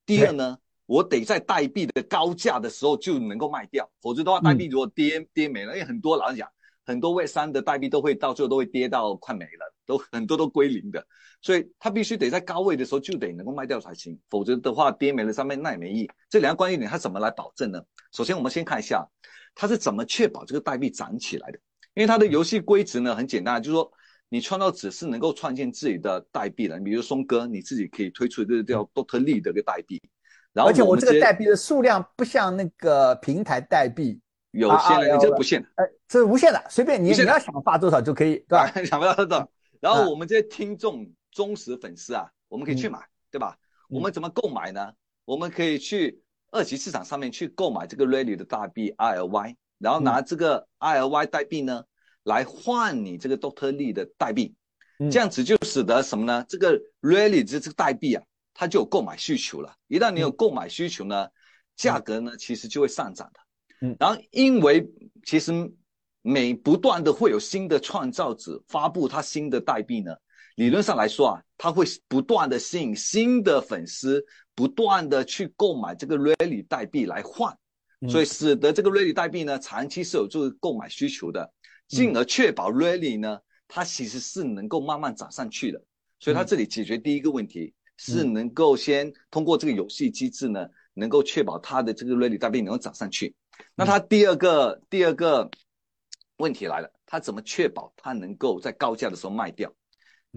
[0.05, 6.49] 第二呢，我得在代币的高价的时候就能够卖掉，否则的话，代币如果跌跌没了，因为很多老实讲，
[6.85, 11.07] 很多 w 三的代币都会到最后都会跌到快没了，都很多都归零的，
[11.41, 16.11] 所以它必须得在高位的时候就得能够卖掉才行，否则的话跌没了上面那也没意义。
[16.29, 17.81] 这两个关键点它怎么来保证呢？
[18.13, 19.07] 首先我们先看一下
[19.55, 21.59] 它是怎么确保这个代币涨起来的，
[21.95, 23.93] 因为它的游戏规则呢很简单，就是说。
[24.33, 30.01] 你创造只是能够创建自己的代币的，比如松哥，你自己可以推出这个叫 Lee 的一个代币，
[30.55, 34.19] 然后而且我这个代币的数量不像那个平台代币
[34.53, 38.73] 有限的，这不限的，哎，这是无限的，随便你你要想发多少就可以，对吧？
[38.87, 39.47] 想不到多少。
[39.81, 43.59] 然后我们这些听众忠实粉丝啊，我们可以去买，对吧？
[43.91, 44.93] 我们怎么购买呢？
[45.27, 51.85] 我们可以去二级市场上面去购买这个 Rally 的大币 ILY，然后拿这个 ILY 代币呢。
[52.25, 54.55] 来换你这个 Doctor Lee 的代币，
[55.11, 56.45] 这样子就使得什么呢？
[56.49, 58.23] 这个 Rally 这这个代币啊，
[58.55, 59.75] 它就有购买需求了。
[59.89, 61.29] 一旦你有购买需求呢，
[61.77, 63.41] 价格呢其实就会上涨的。
[63.81, 64.89] 嗯，然后因为
[65.25, 65.53] 其实
[66.23, 70.15] 每不断的会有新的创造者发布他新的代币呢，
[70.55, 77.53] 理论上来说啊，他会不断的吸引新的粉丝，不断的去购买这个 Rally 代币来换，
[78.09, 81.53] 所以使得这个 Rally 代币呢长期是有这个购买需求的。
[81.93, 85.79] 进而确保 Rally 呢，它其实是能够慢慢涨上去的，
[86.19, 93.35] 所以它这里解决第一个问题是能够先通过这个游戏机制呢，能够确保它的这个 Rally 代币能够涨上去。
[93.75, 95.51] 那它第二个第二个
[96.39, 99.71] 问题来了，它怎么确保它能够在高价的时候卖掉？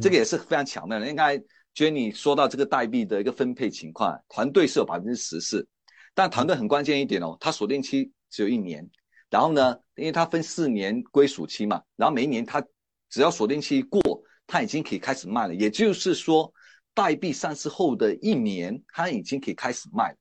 [0.02, 1.08] 这个也是非常巧妙的。
[1.08, 1.42] 应该
[1.74, 5.66] Jenny 说到这个代币的一个分配情况，团队是有百分之十四，
[6.14, 8.86] 但团队很关键一点哦，它锁定期只有一年。
[9.30, 12.64] 然后呢，因为它分四年归属期嘛，然后每一年它
[13.10, 14.02] 只要锁定期过，
[14.48, 15.56] 它已经可以开始卖了。
[15.56, 16.54] 也就是说，
[16.94, 20.18] 代币上市后的一年，它已经可以开始卖了。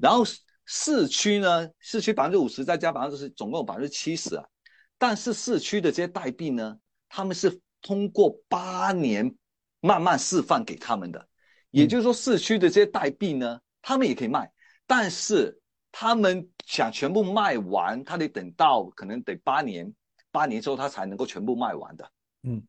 [0.00, 0.22] 然后
[0.64, 4.44] 市区呢，市区百分之五十再加百分之十，总共百分之七十啊。
[4.98, 6.76] 但是市区的这些代币呢，
[7.08, 9.34] 他们是通过八年
[9.80, 11.28] 慢慢释放给他们的。
[11.70, 14.52] 也就是说，市区的这些代币呢，他们也可以卖，
[14.86, 15.60] 但是。
[15.98, 19.90] 他们想全部卖完，他得等到可能得八年，
[20.32, 22.10] 八年之后他才能够全部卖完的。
[22.42, 22.60] 嗯，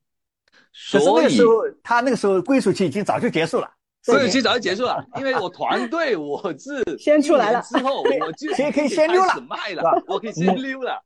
[0.71, 1.39] 所以
[1.83, 3.67] 他那个时候归属期已经早就结束了，
[4.05, 11.03] 归属期早就结束了，因为我团队我是先出来了之后，我就可以可以先溜了，卖了，我可以先溜了。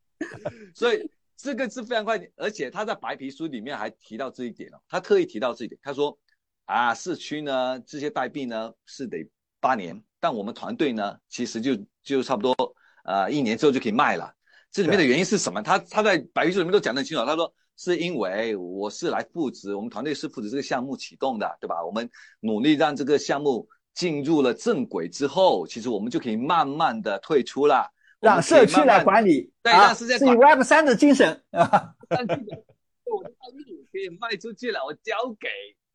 [0.75, 6.17] 所以这个是非常快，而且他在白皮书里面还提到这一点哦，他特意提到这一点，他说
[6.65, 9.25] 啊，市区呢这些代币呢是得
[9.61, 10.03] 八年。
[10.23, 12.55] 但我们团队呢，其实就就差不多，
[13.03, 14.33] 呃，一年之后就可以卖了。
[14.71, 15.61] 这里面的原因是什么？
[15.61, 17.25] 他他在白皮书里面都讲得很清楚。
[17.25, 21.83] 他说是因为我是来负责，我们团队是负责这个项目启动的，对吧？
[21.83, 22.09] 我们
[22.39, 31.93] 努力让这个项目进入了正轨之后，其实我们就可以慢慢的退出了，让社区来管理，对，让世界是 Web 三的精神 啊。
[32.09, 35.47] 我的代币可以卖出去了，我交给。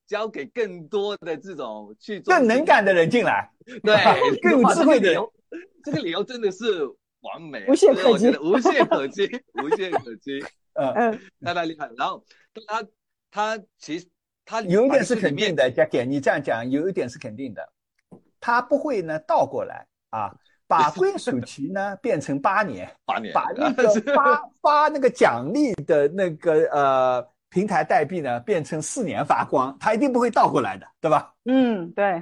[0.07, 3.51] 交给更多的这种去更能干的人进来，
[3.83, 3.97] 对，
[4.41, 5.21] 更有智慧的人，
[5.87, 6.85] 这个理由真的是
[7.21, 9.31] 完美，无懈可击，无懈可击，
[9.63, 10.45] 无懈可击，
[10.75, 10.93] 嗯。
[10.97, 11.89] 嗯，太太厉害。
[11.97, 12.25] 然后
[12.67, 12.85] 他
[13.31, 14.07] 他其实
[14.45, 17.63] 他有一点是肯定的，Jackie，你这样讲有一点是肯定的，
[18.41, 20.35] 他不会呢倒过来啊，
[20.67, 31.33] 把 归属期呢变成八年，八年，把那个 发发那个奖励的那个呃平台代币呢变成四年发光，他一定不会倒过来的，对吧？
[31.45, 32.21] 嗯，对，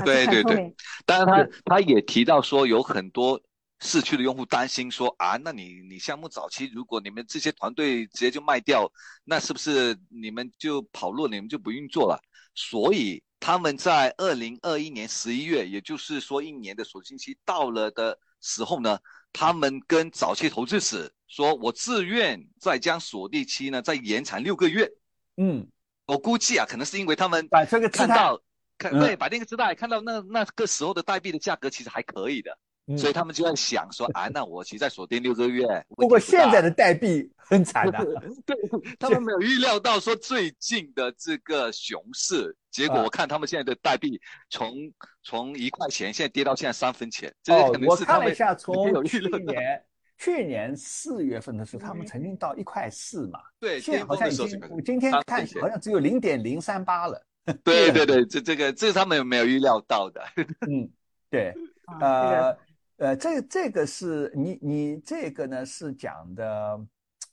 [0.04, 0.74] 对对对。
[1.06, 3.40] 当然，他他也提到说，有很多
[3.80, 8.90] 市区的用户担心说啊，那你你项目早期如果你们这些团队直接就卖掉，
[9.24, 12.20] 那是不是你们就跑路，你们就不运作了？
[12.54, 18.98] 所以他们在二零二一年十一月，也就是说一年的锁定期到了的时候呢，
[19.32, 24.90] 他们跟早期投资者说，我自愿再将锁定期呢再延长六个月。
[25.36, 25.66] 嗯，
[26.06, 28.42] 我估计啊，可能是因为他们把这个看到，
[28.80, 32.50] 看对，把那个时代看到那那个时候的代币的价格其实还可以的。
[32.98, 35.64] 所以他们就在想说 啊，那我其实在锁定六个月。
[35.90, 38.04] 不过现在的代币很惨的，
[38.44, 38.56] 对
[38.98, 44.74] 他们没有预料到说最近的这个熊市，结果我看他们现在的代币从
[45.22, 47.32] 从一块钱现在跌到现在三分钱。
[47.48, 49.84] 哦，我看了一下，从去年
[50.18, 53.38] 去年四月份的时候，他们曾经到一块四嘛。
[53.60, 57.24] 对，现在好像已经，我今天看好像只有零点零三八了。
[57.64, 60.22] 对对对，这这个这是他们没有预料到的。
[60.68, 60.90] 嗯，
[61.28, 61.54] 对，
[62.00, 62.56] 呃。
[63.00, 66.86] 呃，这这个是你你这个呢是讲的，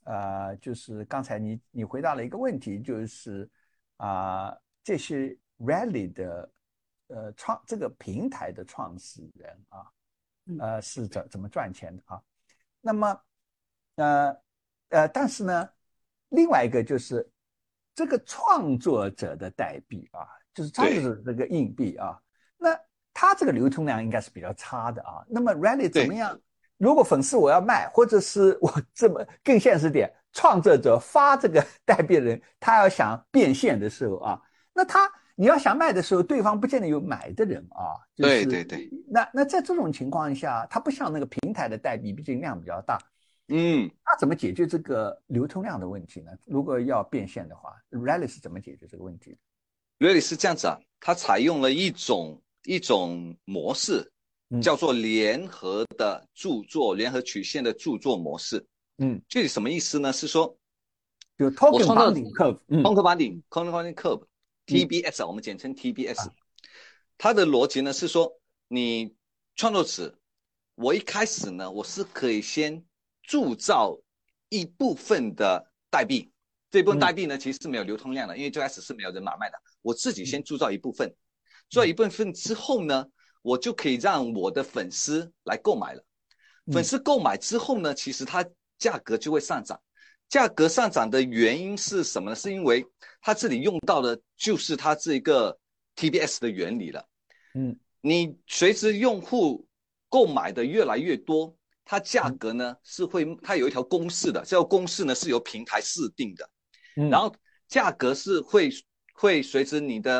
[0.05, 3.49] 呃，就是刚才你你回答了一个问题，就是
[3.97, 6.51] 啊，这些 Rally 的
[7.07, 9.91] 呃创这个平台的创始人啊，
[10.57, 12.21] 呃是怎怎么赚钱的啊？
[12.79, 13.21] 那么
[13.95, 14.37] 呃
[14.87, 15.69] 呃，但是呢，
[16.29, 17.29] 另外一个就是
[17.97, 20.21] 这个创作者的代币啊，
[20.53, 22.17] 就是创作者这个硬币啊，
[22.57, 22.77] 那。
[23.19, 25.25] 它这个流通量应该是比较差的啊。
[25.27, 26.39] 那么 really 怎么样？
[26.77, 34.39] 如果粉丝我要卖，或者是我 这么更现实点，创作者发这个代币人，他要想变现的时候啊，
[34.71, 37.97] 那他你要想卖的时候，对方不见得有买的人啊。
[38.15, 38.87] 对对对。
[39.09, 42.99] 那那在这种情况下，它不像那个平台的代币，毕竟量比较大。
[43.47, 43.89] 嗯。
[44.05, 46.31] 那怎么解决这个流通量的问题呢？
[46.45, 49.37] 如果要变现的话，Rally 是怎么解决这个问题
[49.99, 52.41] ？Rally 是这样子啊，它采用了一种。
[52.63, 54.11] 一种模式
[54.61, 58.67] 叫做联合的著作，联合曲线的著作模式。
[58.97, 60.11] 嗯，具体什么意思呢？
[60.11, 60.57] 是说，
[61.37, 66.29] 就 token bonding curve，token bonding，token bonding curve，TBS，我们简称 TBS。
[67.17, 69.15] 它的逻辑呢是说，你
[69.55, 70.19] 创作者，
[70.75, 72.83] 我一开始呢，我是可以先
[73.27, 73.95] 铸造
[74.49, 76.31] 一部分的代币，
[76.71, 81.13] 这部分代币呢其实是没有流通量的，因为最开始是没有人买卖的，我自己先铸造一部分。
[81.69, 83.05] 做一部分之后呢，
[83.41, 86.03] 我就可以让我的粉丝来购买了。
[86.71, 88.45] 粉丝购买之后呢，其实它
[88.79, 89.77] 价格就会上涨。
[90.29, 92.35] 价格上涨的原因是什么呢？
[92.35, 92.85] 是因为
[93.19, 95.59] 它这里用到的就是它这一个
[95.97, 97.05] TBS 的原理了。
[97.53, 99.67] 嗯，你随着用户
[100.07, 101.56] 购买的越来越多，
[101.87, 106.49] 它价格呢是会它有一条公式的，这条公式呢是由平台设定的。
[106.97, 107.33] 嗯，然后
[107.67, 108.69] 价格是会
[109.13, 110.19] 会随着你的。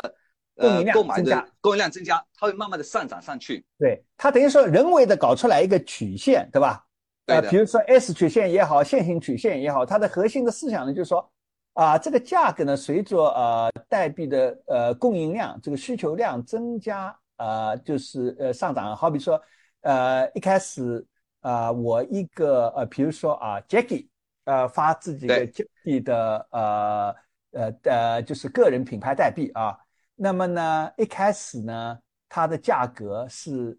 [0.60, 3.64] 供应量增加，供应量增加，它会慢慢的上涨上去。
[3.78, 6.84] 对，它等于说人为的搞出来一个曲线，对吧？
[7.26, 11.30] 呃，比如说 S 曲线也好，线性曲线也好，它的核心的思想呢，就是说，
[11.74, 18.96] 啊，这个价格呢，随着呃代币的呃供应量，这个需求量增加，呃，就是呃上涨。
[18.96, 19.40] 好比说，
[19.82, 21.06] 呃，一开始
[21.40, 24.08] 啊，我一个呃，比如说啊，Jackie，
[24.44, 27.14] 呃，发自己的 Jackie 的呃
[27.52, 29.78] 呃呃，就是个人品牌代币啊。
[30.14, 31.98] 那么呢，一开始呢，
[32.28, 33.78] 它的价格是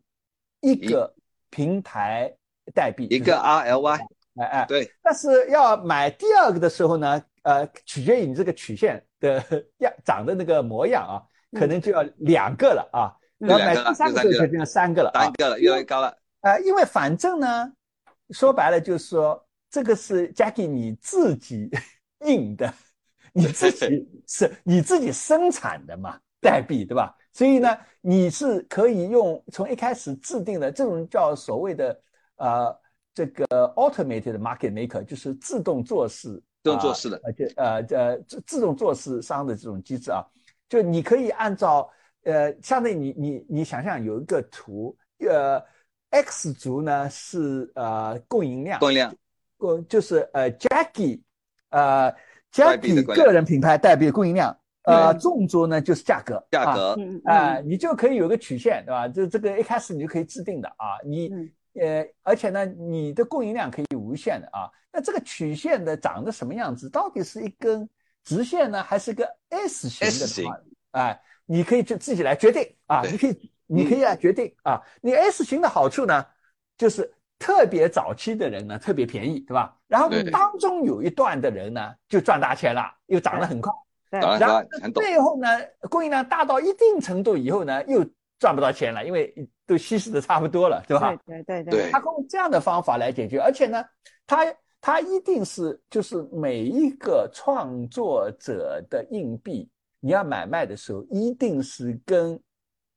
[0.62, 1.14] 一个
[1.50, 2.34] 平台
[2.74, 4.00] 代币，一个 RLY，
[4.38, 4.90] 哎哎，对。
[5.04, 9.44] 但是要买第二个的时候呢，呃，取决于你这个曲线的
[9.80, 11.22] 样长的那个模样啊，
[11.60, 13.16] 可能就要两个了啊。
[13.40, 16.14] 要买第三个就变成三个了，三个了，越来越高了。
[16.42, 17.74] 啊，因为反正呢，
[18.32, 21.70] 说白了就是说，这个是 Jackie 你自己
[22.26, 22.74] 印的，
[23.34, 26.20] 你自己 是你自己生产的嘛。
[26.42, 27.14] 代币对吧？
[27.34, 27.68] 所以呢，
[28.00, 32.02] 你是可以用从一开始制定的这种叫所谓的
[32.38, 32.80] 呃
[33.14, 40.24] 这个 automated market maker，就是自动做事、自动做事的，而且呃呃自自动做事商的这种机制啊，
[40.70, 41.92] 就你可以按照
[42.24, 45.62] 呃，相当于你你你想象有一个图，呃
[46.10, 49.16] ，X 轴呢是呃供应量，供应量，
[49.58, 51.22] 供就是呃 Jackie，
[51.70, 52.14] 呃
[52.52, 54.56] Jackie 个人品牌代币供应量。
[54.84, 59.08] 呃，纵轴呢就是价格，价格，啊，你就可以有个曲线，对吧？
[59.08, 61.30] 这这个一开始你就可以制定的啊，你
[61.80, 64.68] 呃，而且呢，你的供应量可以无限的啊。
[64.92, 66.90] 那这个曲线的长得什么样子？
[66.90, 67.88] 到底是一根
[68.24, 70.52] 直线呢，还是个 S 型的？S 型，
[70.92, 74.82] 哎，你可以就自己来决定啊，你可以，你可以来决定啊。
[75.02, 76.26] 你 S 型的好处呢，
[76.78, 79.78] 就是特别早期的人呢特别便宜，对吧？
[79.88, 83.72] 然后对当中有一段的人呢就赚大钱了，又涨得很快。
[84.12, 84.62] 对然然后
[84.96, 85.48] 最后呢，
[85.90, 88.04] 供应量大到一定程度以后呢，又
[88.40, 89.34] 赚不到钱了，因为
[89.68, 91.16] 都稀释的差不多了，对吧？
[91.28, 93.86] 对对对对他用这样的方法来解决，而且呢，
[94.26, 94.46] 他
[94.82, 102.40] 他一定是就是每一个创作者的硬币，你要买卖的时候，一定是跟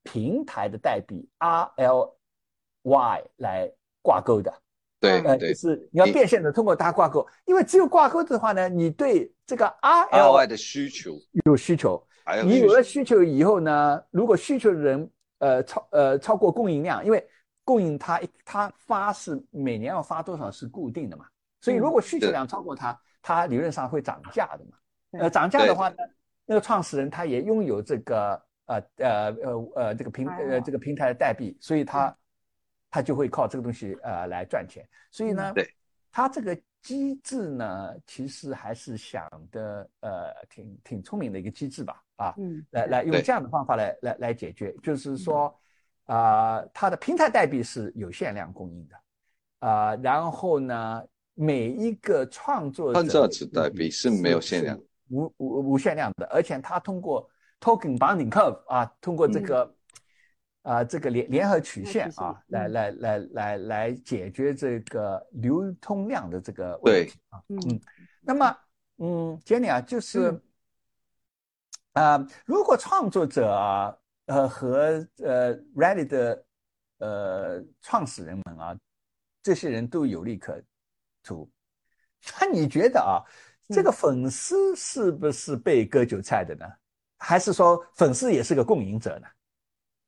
[0.02, 3.70] 平台的代币 RLY 来
[4.02, 4.52] 挂钩的。
[5.00, 11.18] 对呃，就是你要变现的通过它挂钩，因为只有挂钩的话呢，你对这个，R RL Y 的需求。
[11.44, 12.06] 有需求，
[12.44, 17.28] 你有了需需求以后呢，如果需求的人呃超呃超过供应量，因为
[17.64, 21.26] 供应它它发是每年要发多少是固定的嘛，
[21.60, 24.76] 所以如果需求量超过它，它理论上会涨价的嘛。
[25.18, 25.96] 呃，涨价的话呢，
[26.46, 29.06] 那个创始人他也拥有这个呃呃
[29.42, 32.16] 呃呃这个平哎呃这个平台的代币，所以他
[32.90, 34.88] 他就会靠这个东西呃来赚钱。
[35.10, 35.74] 所以呢嗯，对，
[36.10, 40.10] 他这个机制呢，其实还是想的呃
[40.48, 42.34] 挺挺聪明的一个机制吧啊。
[42.38, 42.64] 嗯。
[42.70, 45.54] 来来用这样的方法来来来解决，就是说，
[46.04, 48.96] 啊、它的平台代币是有限量供应的，
[49.58, 57.28] 啊、然后呢，每一个创作者创作的者代币是没有限量，无无无限量的，而且它通过
[57.62, 59.74] token bonding curve 啊，通过这个
[60.62, 62.72] 啊、这个联联合曲线啊，来嗯。
[62.72, 67.58] 来来来来解决这个流通量的这个问题啊，嗯。
[67.68, 67.80] 嗯，
[68.20, 68.58] 那么
[68.98, 70.42] 嗯，，Jenny 啊，就是嗯。
[71.94, 73.96] 啊，如果创作者啊，
[74.26, 76.44] 呃和呃 Reddit 的
[76.98, 78.76] 呃创始人们啊，
[79.42, 80.62] 这些人都有利可
[81.22, 81.50] 图，
[82.40, 83.22] 那你觉得啊，
[83.68, 86.66] 这个嗯粉丝是不是被割韭菜的呢？
[87.22, 89.26] 还是说粉丝也是个共赢者呢？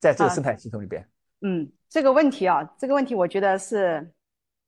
[0.00, 1.08] 在这个啊生态系统里边，
[1.40, 4.12] 嗯，这个问题啊，这个问题我觉得是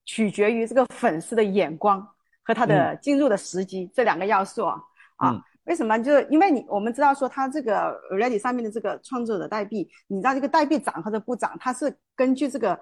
[0.04, 2.06] 取决于这个粉丝的眼光
[2.42, 4.76] 和他的进入的时机、这两个要素啊。
[5.16, 5.98] 啊，嗯为什么？
[5.98, 12.78] 就是因为你我们知道说它这个 Ready 上面的这个创作者代币，你知道这个代币涨或者不涨，它是根据这个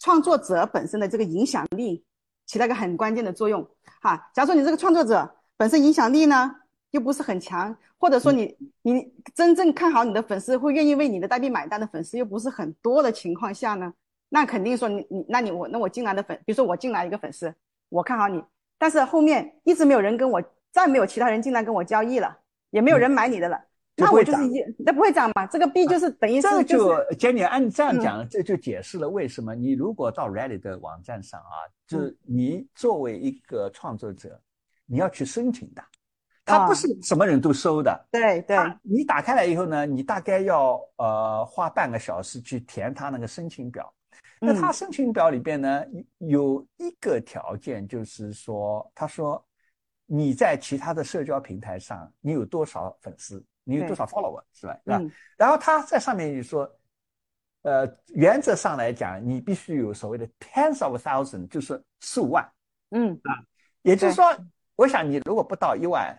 [0.00, 2.04] 创作者本身的这个影响力
[2.46, 3.64] 起到一个很关键的作用。
[4.02, 6.52] 哈，假如说你这个创作者本身影响力呢
[6.94, 13.92] 又不是很强，或者说你你真正看好你的粉丝会愿意为你的代币买单的粉丝又不是很多的情况下呢，
[14.28, 17.52] 那肯定说你你那你我那我进来的粉，比如说我进来一个粉丝，
[17.88, 18.40] 我看好你，
[18.78, 20.40] 但是后面一直没有人跟我，
[20.70, 22.38] 再没有其他人进来跟我交易了，
[22.70, 23.60] 也没有人买你的了，
[23.96, 25.44] 那我就是一那不会涨嘛？
[25.46, 28.00] 这个币就是等于是这就就杰尼按这样嗯。
[28.00, 31.72] 讲，这就解释了为什么你如果到 Reddit 的网站上啊，嗯。
[31.88, 34.40] 就是你作为一个创作者，
[34.86, 35.82] 你要去申请的，
[36.44, 38.06] 它啊不是什么人都收的。
[38.10, 43.92] 对对你打开来以后呢，你大概要呃花半个小时去填他那个申请表。
[44.40, 45.84] 那他嗯申请表里边呢，
[46.18, 49.42] 有一个条件就是说，他说
[50.04, 54.78] 你在其他的社交平台上你有多少粉丝，你有多少 follower 是吧？
[54.84, 54.98] 对吧？
[54.98, 56.70] 嗯然后他在上面就说，
[57.62, 62.46] 呃，原则上来讲，你必须有所谓的 tens of thousand，就是数万。
[62.90, 63.40] 嗯啊
[63.82, 64.24] 也就是说，
[64.76, 66.14] 我想你如果不到一万，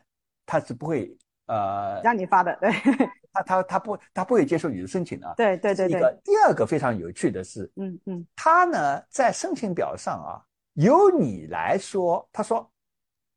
[0.45, 1.17] 他是不会
[1.47, 2.71] 呃，让你发的，对
[3.31, 5.33] 他他他不他不会接受你的申请的。
[5.37, 10.41] 对对对对，一个第二个非常有趣的是，嗯嗯他呢在申请表上啊，
[10.73, 12.69] 由你来说，他说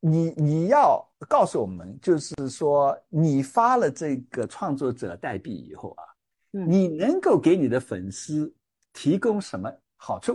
[0.01, 6.05] 你你要告诉我们，就是说你发了这个创作者代币以后啊，
[6.53, 8.55] 嗯你能够给你的粉丝
[8.93, 10.35] 提供什么好处，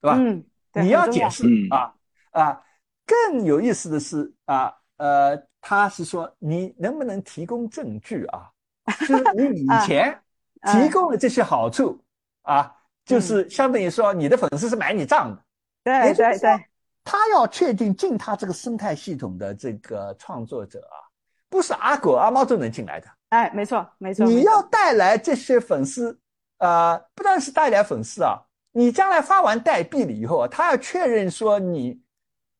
[0.00, 0.16] 对吧？
[0.18, 1.94] 嗯，对你要要解释嗯啊
[2.32, 2.60] 啊！
[3.06, 5.36] 更有意思的是啊，呃，
[5.66, 8.50] 他是说你能不能提供证据啊？
[9.08, 10.22] 就是你以啊前
[10.60, 11.98] 啊提供了这些好处
[12.42, 12.70] 啊，
[13.06, 15.42] 就是相当于说你的粉丝是买你账的，
[15.82, 16.66] 对对对，
[17.02, 21.00] 他要确定进他这个生态系统的这个创作者啊，
[21.48, 23.08] 不是阿狗阿猫都能进来的。
[23.30, 26.20] 哎，没错没错，你要带来这些粉丝，
[26.58, 28.38] 呃，不但是带来粉丝啊，
[28.72, 32.02] 你将来发完代币了以后啊，他要确认说你，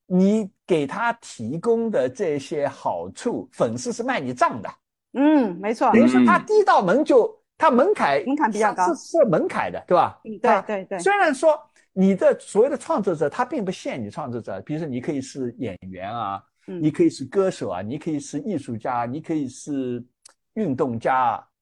[0.06, 4.70] 你给他提供的这些好处，粉丝是卖你账的，
[5.12, 10.20] 嗯没错，等于说他嗯第一道门就他门槛门槛比较高是设门槛的，对吧？
[10.24, 11.58] 嗯啊对对对，虽然说
[11.92, 20.04] 你的所谓的创作者，他并不限你创作者，比如说你可以是演员啊，嗯你可以是歌手啊，你可以是艺术家，你可以是
[20.54, 21.14] 运动家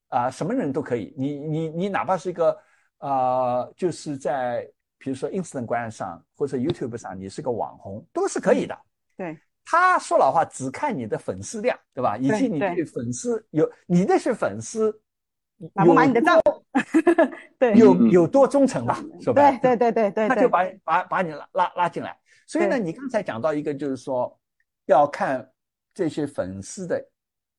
[0.08, 1.12] 啊，啊什么人都可以。
[1.18, 2.56] 你你你哪怕是一个
[2.98, 8.78] 啊，就是在比如说 Instagram 上或者 YouTube 上，你是个网红，都是可以的。
[9.16, 12.16] 对他说老话，只看你的粉丝量，对吧？
[12.16, 15.00] 以及你对对粉丝有你那些粉丝
[15.74, 16.40] 买不买你的账？
[17.58, 19.50] 对，有嗯有多忠诚吧，是吧？
[19.58, 22.18] 对对对对对对，他就把把把你拉拉拉进来。
[22.46, 24.36] 所以呢，你刚才讲到一个，就是说
[24.86, 25.48] 要看
[25.94, 27.08] 这些粉丝的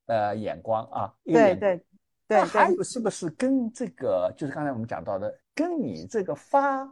[0.08, 1.78] 呃眼光啊，对对
[2.28, 6.86] 对那还有是不是跟这个，就是刚才我们讲到的，跟你这个发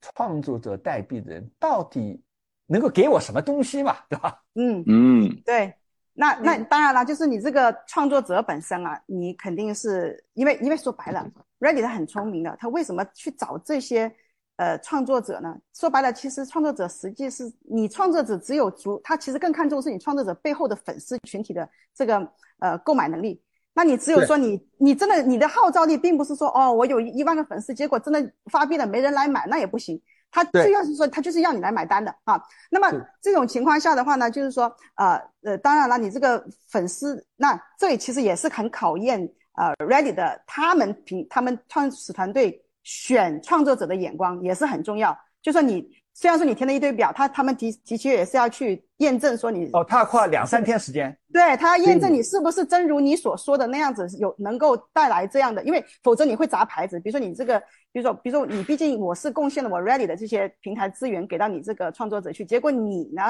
[0.00, 2.22] 创作者代币的人到底
[2.66, 4.42] 能够给我什么东西嘛， 对吧？
[4.54, 4.82] 嗯。
[4.86, 5.72] 嗯对，
[6.14, 11.26] 那那当然了，就是你这个创作者本身啊，你肯定是因为因为说白了
[11.60, 14.10] ，Ready 他很聪明的，他为什么去找这些
[14.56, 15.56] 呃创作者呢？
[15.74, 22.26] 说白了，其实创作者实际是你创作者只有足，他其实更看重是你创作者背后的粉丝群体的这个
[22.58, 23.40] 呃购买能力。
[23.74, 30.00] 那你只有说你你真的你的号召力，并不是说哦，我有一万个粉丝，结果真的发币了没人来买，那也不行。
[30.36, 32.38] 他对最要是说他就是要你来买单的啊。
[32.70, 39.18] 那么这种情况下的话呢，就是说呃呃，当然了，你这个粉丝，那这里其实也是很考验
[39.54, 45.16] 呃 Ready 的他们平他们创始团队选创作者的眼光也是很重要。
[45.40, 56.98] 就说你虽然说你填了一堆表，他他们的的确也是要去验证说你哦，他要花两三天时间，对他要验证你是不是真如你所说的那样子有能够带来这样的，因为否则你会砸牌子。
[57.00, 57.60] 比如说你这个，
[57.92, 63.22] 比如说比如说你毕竟我是贡献了我 Ready 的这些平台资源给到你这个创作者去，结果你呢，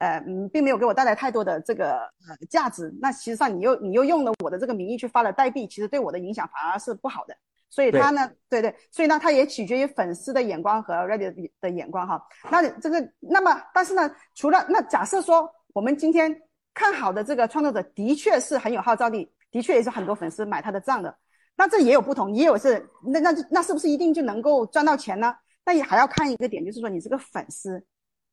[0.00, 7.34] 呃嗯，并没有给我带来太多的这个呃价值，那其实上你又你又用了我的这个名义去发了代币，其实对我的影响反而是不好的。
[7.74, 12.22] 所以他呢，对对，所以呢，他也取决于粉丝的眼光和 Ready 的的眼光哈。
[12.48, 16.40] 那这个，那么但是呢，除了那假设说我们今天
[16.72, 21.12] 看好的这个创作者的确是很有号召力，的确也是很多粉丝买他的账的，
[21.56, 25.34] 那这也有不同，也有是那那那是不是一定就能够赚到钱呢？
[25.64, 27.84] 那也还要看一个点，就是说你这个粉丝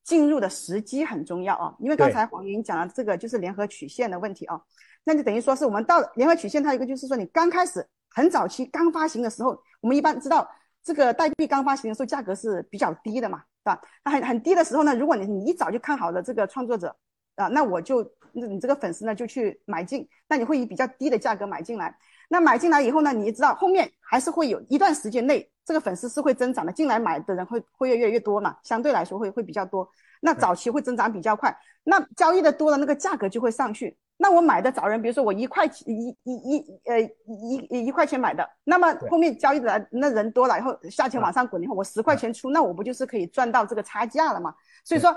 [0.03, 4.61] 进入的时机很重要啊，因为刚才黄云讲了这个就是联合曲线的问题啊，
[5.03, 7.83] 那就等于说是我们到联合曲线，它一个就是说你刚开始
[8.13, 10.47] 很早期刚发行的时候，我们一般知道
[10.83, 13.81] 这个代币刚发行的时候价格是比较低的嘛，对吧？
[14.03, 16.95] 那很很低的时候呢，如果你你一早就看好了这个创作者
[17.35, 18.03] 啊，那我就
[18.33, 21.95] 那你这个粉丝呢就去买进，那你会以比较低的价格买进来。
[22.29, 29.89] 那买进来以后呢，你也知道后面还是会有一段时间内，这个粉丝是会增长的，进来买的人会会越来越多嘛，相对来说会会比较多。
[30.21, 31.53] 那早期会增长比较快，
[31.83, 33.97] 那交易的多了，那个价格就会上去。
[34.21, 44.53] 那我买的找人，比如说我一块钱一一一呃一一一块钱买的，那么后面交易的来那人多了以后，价钱往上滚以后，我十块钱出，那我不就是可以赚到这个差价了吗？
[44.85, 45.11] 所以说，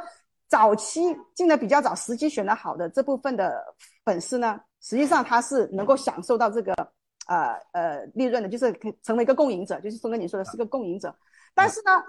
[0.48, 3.62] 早期进的比较早，时机选的好的这部分的
[4.06, 6.72] 粉丝呢，实际上他是能够享受到这个
[7.26, 11.14] 呃呃利润的，就是可以成为一个共赢者，就是峰哥你说的是个共赢者。
[11.54, 12.02] 但是呢，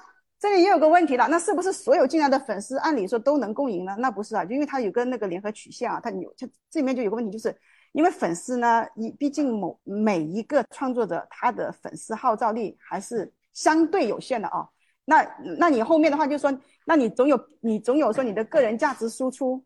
[0.45, 3.95] 这里也有个问题了，那是不是所有进来的粉丝按理说都能共赢呢？
[3.97, 7.55] 那不是啊，因为它有个那个联合曲线啊，它有它这里面就有个问题，就是
[7.93, 14.67] 因为粉丝呢，一毕竟某每一个创作者他的粉丝号召力还是相对有限的啊。
[15.05, 15.27] 那
[15.57, 19.63] 那你后面的话就说，那你总有你总有说你的个人价值输出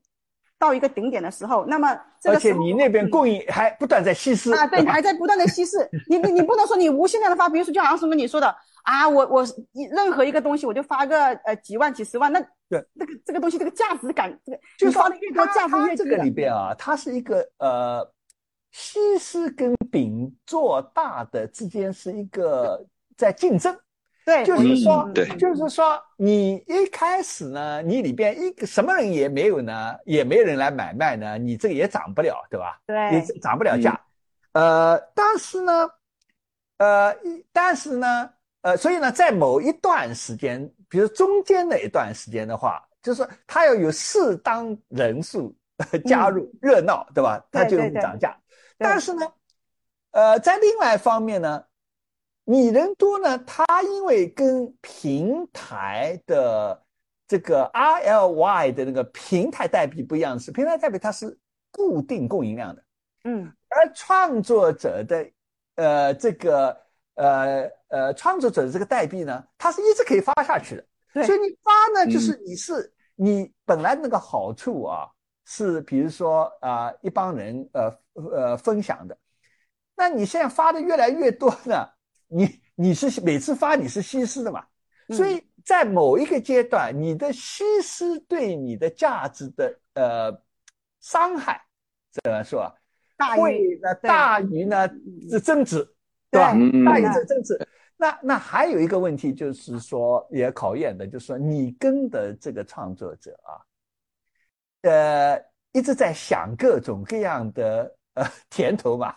[0.58, 5.78] 到一个顶点的时候，那么这而且你那边供应还不断在稀释啊，对，你还在不断的稀释，
[6.10, 8.56] 你你你不能说你无限量的发，比如说就好像什么你说的
[8.90, 9.46] 啊，我我
[9.94, 18.12] 任何一个东西我就发个呃几万几十万，那对这个这个东西这个价值感，这个就是发的越多，它价值越这个里边啊，它是一个呃，
[18.72, 22.84] 西施跟饼做大的之间是一个
[23.16, 23.78] 在竞争，
[24.26, 32.82] 对，就是说，对就是说你一开始呢，你里边一个什么人也没有呢，也没人来买卖呢，你这个也涨不了，对吧？
[33.12, 34.02] 也对涨不了价。
[34.54, 35.88] 呃，但是呢，
[36.78, 38.32] 呃，一但是呢，
[38.62, 45.56] 呃，所以呢，在某一段时间，比如中间的一段时间的话，就是说它要有适当人数
[46.06, 47.42] 加入热闹，对吧？
[47.52, 48.38] 它就涨价。
[48.78, 49.26] 对但是呢，
[50.12, 51.64] 呃，在另外一方面呢，
[52.44, 56.84] 你人多呢，它因为跟平台的
[57.28, 61.38] 这个 RLY 的那个平台代币不一样的是，平台代币它是
[61.72, 62.84] 固定供应量的。
[63.24, 65.30] 嗯而创作者的
[65.76, 66.76] 呃这个
[67.20, 70.86] 呃呃创作者的这个代币呢，它是一直可以发下去的。
[71.26, 75.08] 所以你发呢，嗯就是你是、你本来那个好处啊，
[75.46, 78.00] 是比如说啊、一帮人呃
[78.32, 79.18] 呃分享的，
[79.96, 81.88] 那你现在发的越来越多呢，
[82.28, 84.64] 你你是每次发你是稀释的嘛，
[85.08, 90.42] 嗯所以在某一个阶段，你的稀释对你的价值的呃
[91.02, 91.62] 伤害，
[92.12, 92.74] 怎么说啊？
[93.18, 94.88] 大会于呢大于呢
[95.30, 95.86] 这增值，
[96.32, 96.54] 对吧？
[96.56, 97.60] 嗯大于这政治。
[97.98, 103.60] 那那还有一个问题就是说，也考验的就是说，你跟的这个创作者啊，
[104.84, 109.14] 呃，一直在想各种各样的呃甜头嘛，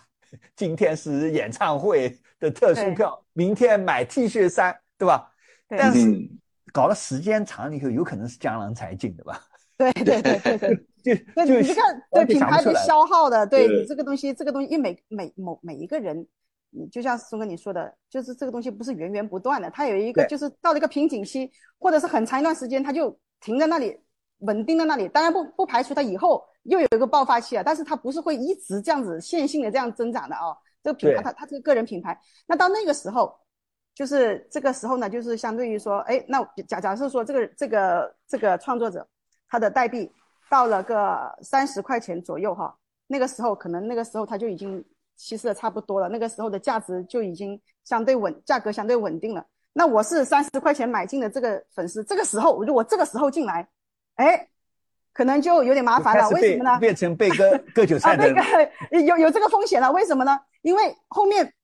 [0.57, 5.31] 今天是演唱会的特殊票，明天买 T 恤衫，对吧？
[5.69, 6.29] 但是
[6.73, 9.41] 搞了时间长了以后，有可能是江郎才尽的吧？
[9.79, 10.77] 对对对对对，
[11.37, 11.83] 就就你这个
[12.13, 16.27] 对品牌的消耗的，对你这个东西，这个东西，因为每每某每一个人，
[16.73, 23.97] 你就像松哥你说的，就是这个东西不是源源不断的，它有一个就是到了一个瓶颈期，或者是很长一段时间，它就停在那里，
[24.39, 25.07] 稳定在那里。
[25.09, 30.57] 当然不不排除它以后又有一个爆发期啊，但是它不是会一直这样子线性的这样增长的啊。
[30.83, 33.33] 这个品牌它它这个个人品牌，那到那个时候，
[33.95, 39.07] 就是这个时候呢，就是相对于说，哎，那假假设说这个这个这个创作者。
[39.49, 40.11] 他的代币
[40.49, 42.75] 到了个三十块钱左右哈，
[43.07, 44.83] 那个时候可能那个时候他就已经
[45.23, 49.47] 稀释的差不多了，那个时候的价值就已经相对稳，价格相对稳定了。
[49.73, 53.69] 那我是三十块钱买进的这个粉丝，这个时候如果这个时候进来，
[54.17, 54.49] 哎，
[55.13, 56.29] 可能就有点麻烦了。
[56.31, 56.77] 为什么呢？
[56.81, 58.33] 变成被割 割韭菜的。
[58.33, 60.37] 那个有有这个风险了，为什么呢？
[60.63, 61.55] 因为后面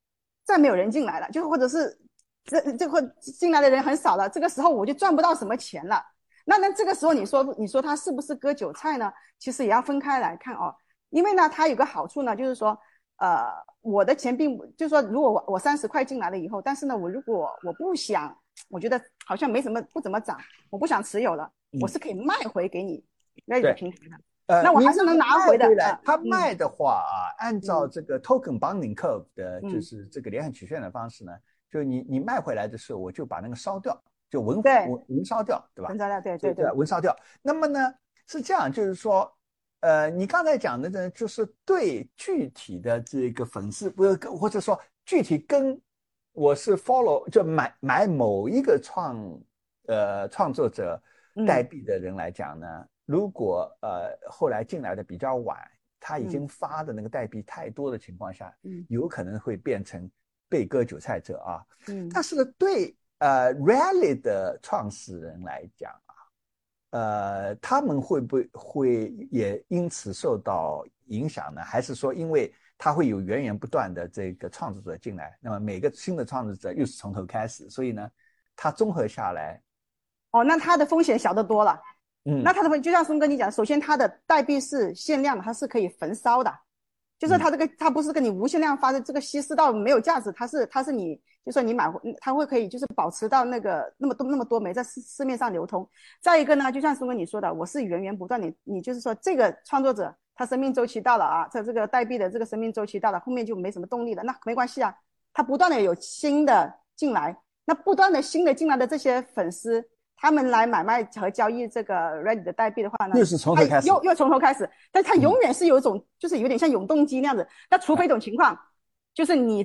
[0.44, 1.98] 再没有人进来了，就或者是
[2.44, 6.00] 这这会进来的人很少了，这个时候我就赚不到什么钱了。
[6.44, 9.12] 那那这个时候你说你说他是不是割韭菜呢？
[9.40, 10.72] 其实也要分开来看哦，
[11.10, 12.78] 因为呢，它有个好处呢，就是说，
[13.18, 13.46] 呃，
[13.80, 18.36] 我的钱并不，就是说，如果我我三十块进来了以后，但是呢，我如果我不想，
[18.68, 20.38] 我觉得好像没什么不怎么涨，
[20.70, 21.50] 我不想持有了，
[21.80, 23.04] 我是可以卖回给你
[23.44, 24.16] 那个平台的。
[24.46, 25.68] 呃，那我还是能拿回的。
[26.04, 31.32] 他卖的话啊，按照这个 token bonding curve 的，就是这个连汉曲线的方式呢，
[31.70, 33.96] 就你你卖回来的时候，我就把那个烧掉。
[34.30, 35.88] 就文文文烧掉，对吧？
[35.88, 37.16] 文烧掉，对对对，文烧掉。
[37.40, 37.94] 那么呢，
[38.26, 39.34] 是这样，就是说，
[39.80, 45.80] 呃，你刚才讲的呢，就是对具体的这个粉丝，不是或者说具体跟
[46.32, 49.40] 我是 follow 就买买某一个创
[49.86, 51.00] 呃创作者
[51.46, 55.58] 代币的人来讲呢，如果呃后来进来的比较晚，
[56.00, 60.10] 他已经发的那个代币太多的情况下，嗯，有可能会变成
[60.48, 61.64] 被割韭菜者啊。
[61.88, 62.94] 嗯，但是呢，对。
[63.20, 66.07] 呃，Rally 的创始人来讲啊，
[66.90, 71.62] 呃，他们会不会也因此受到影响呢？
[71.62, 78.08] 还是说，因为他会有源源不断的这个创作者进来，那么每个新的创作者又是从头开始，所以呢，
[78.56, 79.60] 它综合下来，
[80.30, 81.80] 哦，那它的风险小得多了。
[82.24, 86.52] 嗯，那它的就像松哥你讲，首先它的代币是限量的，它是可以焚烧的。
[87.18, 91.90] 就是它这个，它不是跟你无限量发的这个稀释到没有价值，它是它是你，就说你买，
[92.20, 95.88] 它会可以就是保持到那个那么多那么多枚在市市面上流通。
[96.20, 104.94] 再一个呢，就像苏哥你说的，我是源源不断的，你就是说这个创作者他生命周期到了啊，在这个代币的这个生命周期到了，后面就没什么动力了，那没关系啊，
[105.32, 107.34] 他不断的有新的进来，
[107.64, 109.88] 那不断的新的进来的这些粉丝。
[110.20, 111.94] 他们来买卖和交易这个
[112.24, 117.46] Ready 的代币的话呢，又是从头开始，又又从头开始，但他永远是有一种，就是有点像永动机那样子。
[117.70, 118.58] 那除非一种情况，
[119.14, 119.62] 就是你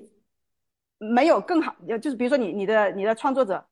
[0.97, 3.63] 没有更好，就是比如说你你的你的创作者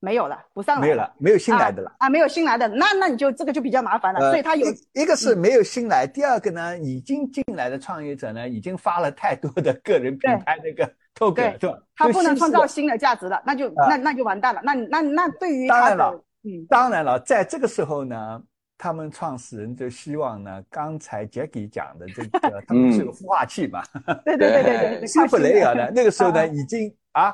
[0.00, 4.20] 没有了，不上了，没有了，没有新来的了啊，没有新来的，那那你就这个就比较麻烦了。
[4.30, 10.92] 所以他有一个是没有新来，第二个呢，已经进来的创业者呢，已经发了太多的个人品牌那个。
[11.34, 11.56] 对，
[11.94, 14.62] 他不能创造新的价值了，那就那那就完蛋了。
[14.64, 16.10] 那那那对于当然了，
[16.42, 18.42] 嗯，当然了，在这个时候呢，
[18.82, 23.80] 他们创始人就希望呢，刚才杰给讲的这个，他们是个孵化器嘛，
[24.24, 27.32] 对对对对对，新不雷尔呢那个时候呢，已经啊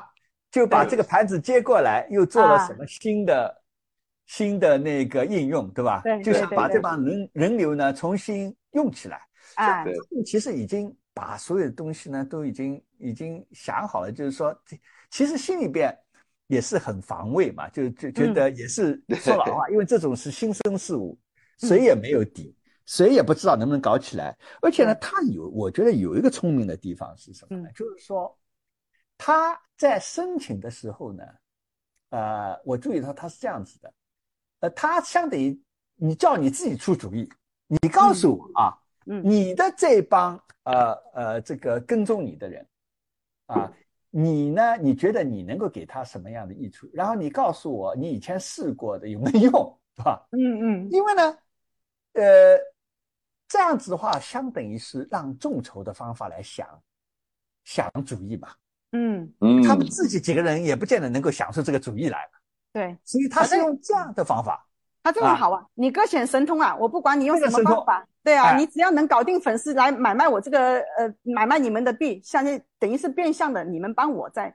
[0.51, 3.61] 就把这个盘子接过来，又做了什么新的
[4.27, 6.01] 新的那个应用，对吧？
[6.03, 9.19] 对，就是把这帮人人流呢重新用起来。
[9.55, 9.83] 啊，
[10.23, 12.79] 其实已经把所有的东西呢都已经。
[13.01, 14.53] 已经想好了，就是说，
[15.09, 15.89] 其实心里边
[16.47, 21.17] 也是很防卫嘛，就就觉得也是 说老话，因为这种是新生事物，
[21.59, 22.55] 谁也没有底，
[22.85, 24.35] 谁也不知道能不能搞起来。
[24.61, 27.69] 而且呢，他有，我觉得有一个聪明的地方是什么呢？
[27.75, 28.37] 就是说
[29.17, 31.23] 他在申请的时候呢，
[32.09, 33.93] 呃，我注意到他是这样子的，
[34.61, 35.61] 呃，他相当于
[35.95, 37.29] 你叫你自己出主意，
[37.67, 38.73] 你告诉我啊，
[39.05, 42.65] 你的这帮呃呃这个跟踪你的人。
[43.49, 43.73] 啊，
[44.11, 44.77] 你呢？
[44.77, 46.87] 你觉得你能够给他什么样的益处？
[46.93, 50.23] 然后你告诉我，你以前试过的有没有用，是吧？
[50.33, 50.87] 嗯嗯。
[50.91, 51.35] 因为呢，
[52.13, 52.57] 呃，
[53.47, 56.67] 这样子的话，相等于是让众筹的方法来想
[57.63, 58.49] 想主意嘛。
[58.91, 59.63] 嗯嗯。
[59.63, 62.39] 他们自己几个人也不见得能够想出这个主意来嘛。
[62.73, 62.97] 对。
[63.03, 64.65] 所以他是用这样的方法。
[65.01, 65.65] 他这么好啊！
[65.75, 66.75] 你各显神通啊！
[66.75, 74.53] 我不管你用什么方法，对啊，你只要能搞定粉丝来买卖我这个呃买卖你们的币，相当于等于是变相的，你们帮我在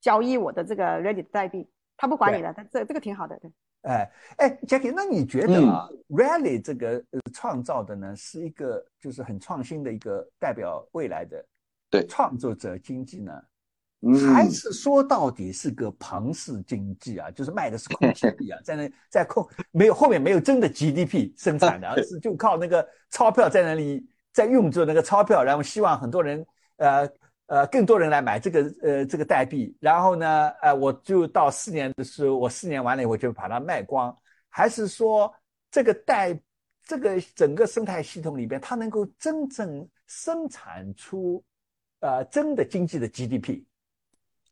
[0.00, 3.52] 交易我的这个 Ready 的代币，他不管你了，他这这个挺好的，对。
[3.82, 11.44] 哎哎，Jackie，那你觉得啊，Rally 这个呃创造的呢，是一个就是很创新的一个代表未来的
[11.90, 12.06] 对。
[12.06, 13.32] 创作者经济呢，
[14.02, 14.32] 嗯。
[14.32, 27.08] 还是说到底是个庞氏经济啊，就是卖的是空气币啊，在那在空没有后面没有真的 GDP 生产的，而 是就靠那个钞票在那里在运作那个钞票，然后希望很多人呃
[27.52, 34.16] 呃更多人来买这个呃这个代币，然后呢呃我就到四年的时候，我四年完了以后就把它卖光，
[34.48, 35.30] 还是说
[35.70, 36.40] 这个代
[36.86, 41.44] 这个整个生态系统里边，它能够真正生产出
[42.00, 43.64] 呃真的经济的 GDP？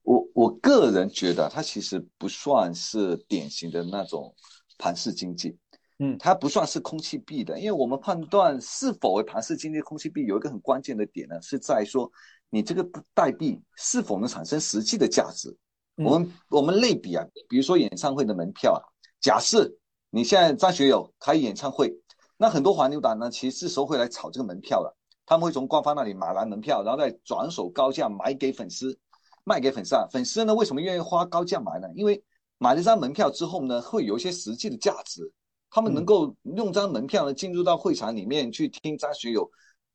[0.02, 4.34] 我我个人觉得它其实不算是典型的那种
[4.78, 5.56] 盘式经济，
[5.98, 6.16] 嗯。
[6.18, 12.10] 它不算是空气币的，因为我们判断是否为盘式经济、空气币有一个很关键的点呢，是在说
[12.50, 15.48] 你这个代币是否能产生实际的价值。
[15.96, 18.80] 嗯我们我们类比啊，比如说演唱会的门票啊，
[19.20, 19.70] 假设
[20.08, 21.94] 你现在张学友开演唱会，
[22.38, 24.96] 那很多黄牛党呢，其实这时候会来炒这个门票了，
[25.26, 28.98] 他们会从官方那里买来门票，然后再转手高价买给粉丝，
[29.44, 30.06] 卖给粉丝啊。
[30.10, 31.88] 粉丝呢为什么愿意花高价买呢？
[31.94, 32.24] 因为
[32.56, 35.30] 买了这张门票之后呢，会有一些实际的价值，
[35.68, 39.50] 他们能够用这张门票呢进入到会场里面去听张学友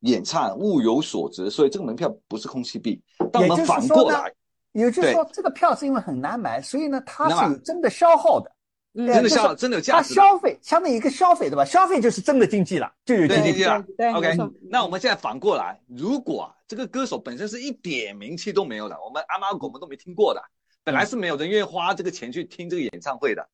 [0.06, 3.01] 演唱，物有所值，所以这个门票不是空气币。
[3.32, 4.34] 但我们反过来，
[4.72, 8.51] 也就是对说，这个票是因为很难买，所以呢，它是有真的消耗的，
[8.93, 10.16] 嗯真的就是消真的有价它值的。
[10.16, 11.66] 消费相当于一个消费，对吧？
[11.66, 14.38] 消费就是真的经济了，就有经济了对对 OK，
[14.70, 20.41] 那我们现在反过来，如果啊这个歌手本身是一点名气都没有的，我们阿猫狗们都没听过的，
[20.84, 23.47] 本来是没有人愿意花这个钱去听这个演唱会的，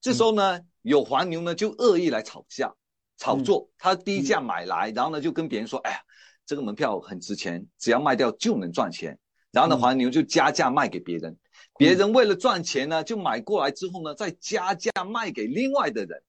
[0.00, 2.72] 这时候呢，有黄牛呢就恶意来炒价、
[3.18, 5.98] 炒作，他低价买来，然后呢就跟别人说，哎呀，
[6.46, 9.18] 这个门票很值钱，只要卖掉就能赚钱，
[9.50, 9.80] 然后呢嗯。
[9.80, 11.36] 黄牛就加价卖给别人，
[11.76, 16.22] 别人为了赚钱呢，就买过来之后呢，再加价卖给另外的人，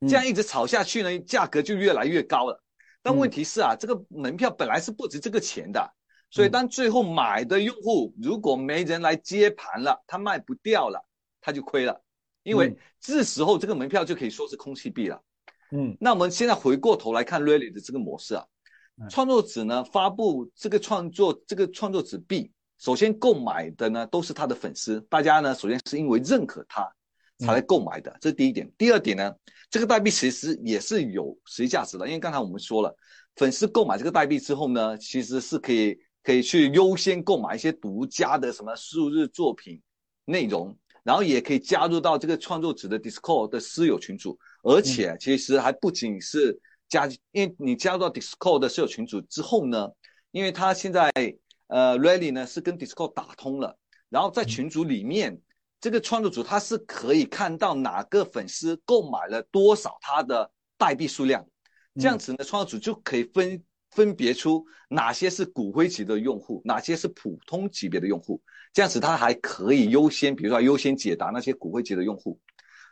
[0.00, 0.08] 嗯。
[0.08, 2.62] 这样一直炒下去呢，价格就越来越高了。
[3.02, 3.18] 但嗯。
[3.18, 5.94] 问题是啊，这个门票本来是不值这个钱的，
[6.30, 6.50] 所以嗯。
[6.50, 11.02] 当最后买的用户如果没人来接盘了，他卖不掉了，
[11.40, 12.02] 他就亏了，
[12.42, 12.76] 因为嗯。
[13.00, 15.22] 这时候这个门票就可以说是空气币了。
[15.70, 15.96] 嗯。
[16.00, 18.44] 那我们现在回过头来看 Rally 的这个模式啊
[18.96, 26.88] 嗯，创作者呢发布这个创作这个创作纸币，首先购买的呢都是他的粉丝，大家呢首先是因为认可他
[27.38, 28.70] 才来购买的，这是第一点。
[28.78, 29.34] 第二点呢，
[29.68, 32.96] 这个代币其实也是有实际价值的，因为刚才我们说了，
[33.34, 39.82] 粉丝购买这个代币之后呢，其实是可以可以去优先购买一些独家的什么数字作品
[40.24, 46.58] 内容，然后也可以加入到这个创作者的 Discord 的私有群组，而且其实还不仅是
[46.88, 49.90] 加，因为你加入到 Discord 的私有群组之后呢，
[50.30, 51.12] 因为他现在
[51.66, 53.76] 呃 Rally 呢是跟 Discord 打通了，
[54.08, 55.38] 然后在群组里面，
[55.82, 61.46] 这个创作组他是可以看到哪个粉丝购买了多少他的代币数量，
[62.00, 68.40] 这样子呢，创作组就可以分分别出哪些是骨灰级的用户，哪些是普通级别的用户，
[68.72, 72.40] 这样子他还可以优先，比如说优先解答那些骨灰级的用户。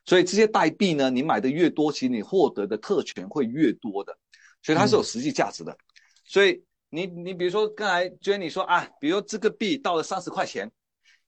[0.04, 4.16] 所以这些代币呢，你买的越多，其实你获得的特权会越多的，
[4.62, 5.76] 所以它是有实际价值的。
[6.24, 10.70] 所以你你比如说刚才 Jenny 说啊，比如这个币到了三十块钱，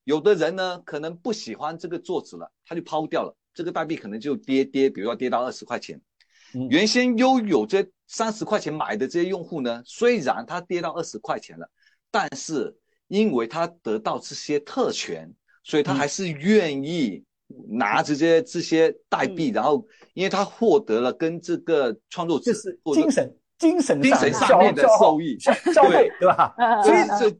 [0.04, 6.00] 有的人呢可能不喜欢这个作者了，他就抛掉了，这个代币可能就跌跌，比如说跌到二十块钱。
[6.52, 11.68] 嗯原先拥有这三十块钱买的这些用户呢，虽然它跌到二十块钱了，
[12.12, 12.76] 但是
[13.08, 15.32] 因为他得到这些特权，
[15.64, 17.24] 所以他嗯还是愿意
[17.68, 26.54] 拿着这些这些代币，然后因为他获得了跟这个创作者就是或者精神精神精神上上面的消受益，消消费，对吧？
[26.58, 27.38] 嗯所以这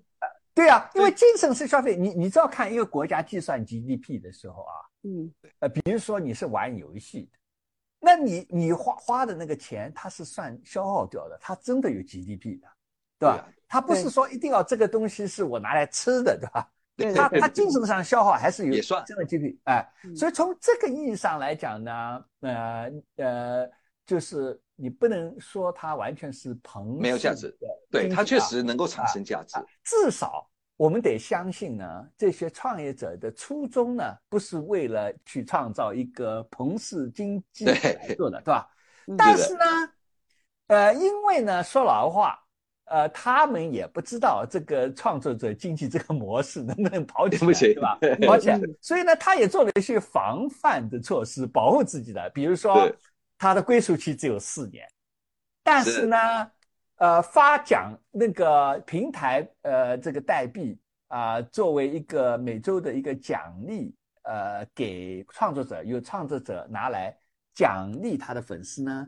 [0.54, 7.38] 对啊，因为精神是消费，你你知道看一个国家计算 GDP 的时候啊，嗯呃，比如说你是玩游戏的，
[8.00, 12.68] 那你你花花的那个钱，它是算消耗掉的，它真的有 GDP 的，
[13.18, 13.48] 对吧？
[13.66, 16.70] 它不是说一定要这个东西是我拿来吃的，对吧？
[16.96, 23.70] 对 它对它精神上消耗还是有也算真的几率哎，嗯所以从这个意义上来讲呢，呃呃，
[24.06, 27.54] 就是你不能说它完全是庞氏没有价值
[27.90, 29.64] 对它确实能够产生价值啊。
[29.82, 38.68] 至少我们得相信呢，这些创业者的初衷呢，不是为了去创造一个彭氏经济对来做的，对吧？
[39.06, 39.64] 嗯但是呢，
[40.68, 42.38] 呃，因为呢，说老实话，
[42.86, 47.98] 呃，他们也不知道这个创作者经济这个模式能不能跑起来，对不起对吧？
[48.26, 48.58] 跑起来。
[48.58, 52.94] 嗯，所以呢，他也做了一些防范的措施，保护自己的，比如说对
[53.38, 54.86] 他的归属期只有四年，
[55.62, 56.16] 但是呢，
[56.96, 60.78] 呃，发奖那个平台呃这个代币
[61.08, 67.16] 啊、作为一个每周的一个奖励，呃，给创作者，由创作者拿来
[67.54, 69.06] 奖励他的粉丝呢，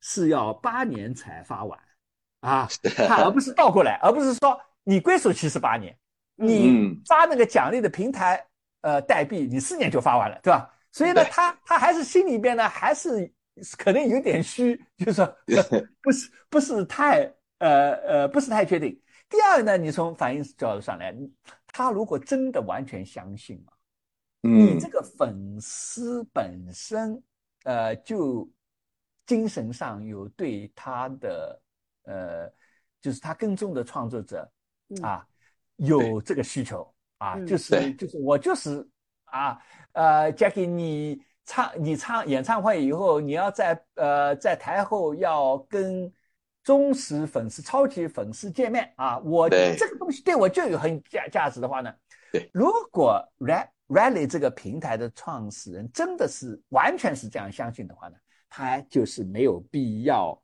[0.00, 1.78] 是要八年才发完
[2.44, 2.68] 啊，
[3.06, 5.96] 他而不是倒过来，而不是说你归属期是八年，
[6.36, 8.46] 嗯你发那个奖励的平台
[8.82, 10.70] 呃代币，你四年就发完了，对吧？
[10.92, 13.32] 所以呢，他他还是心里边呢还是
[13.78, 15.36] 可能有点虚，就是说
[16.02, 19.00] 不是不是太呃呃不是太确定。
[19.28, 21.14] 第二呢，你从反应角度上来，
[21.68, 23.72] 他如果真的完全相信啊，
[24.42, 27.20] 你嗯这个粉丝本身，
[27.64, 28.48] 呃，就
[29.26, 31.58] 精神上有对他的，
[32.04, 32.50] 呃，
[33.00, 34.50] 就是他跟踪的创作者
[34.88, 35.02] 嗯。
[35.02, 35.26] 啊，
[35.76, 37.46] 有这个需求啊，嗯。
[37.46, 38.88] 就是就是我就是
[39.24, 39.58] 啊，
[39.92, 46.12] 呃，Jackie，你唱你唱演唱会以后，你要在呃在台后要跟
[46.62, 49.74] 忠实粉丝、超级粉丝见面啊，我对。
[49.76, 51.92] 这个东西对我就有很价价值的话呢，
[52.32, 58.16] 对，如果 Ra Rally 这个平台的创始人真的是完全是这样相信的话呢，
[58.48, 60.40] 他就是没有必要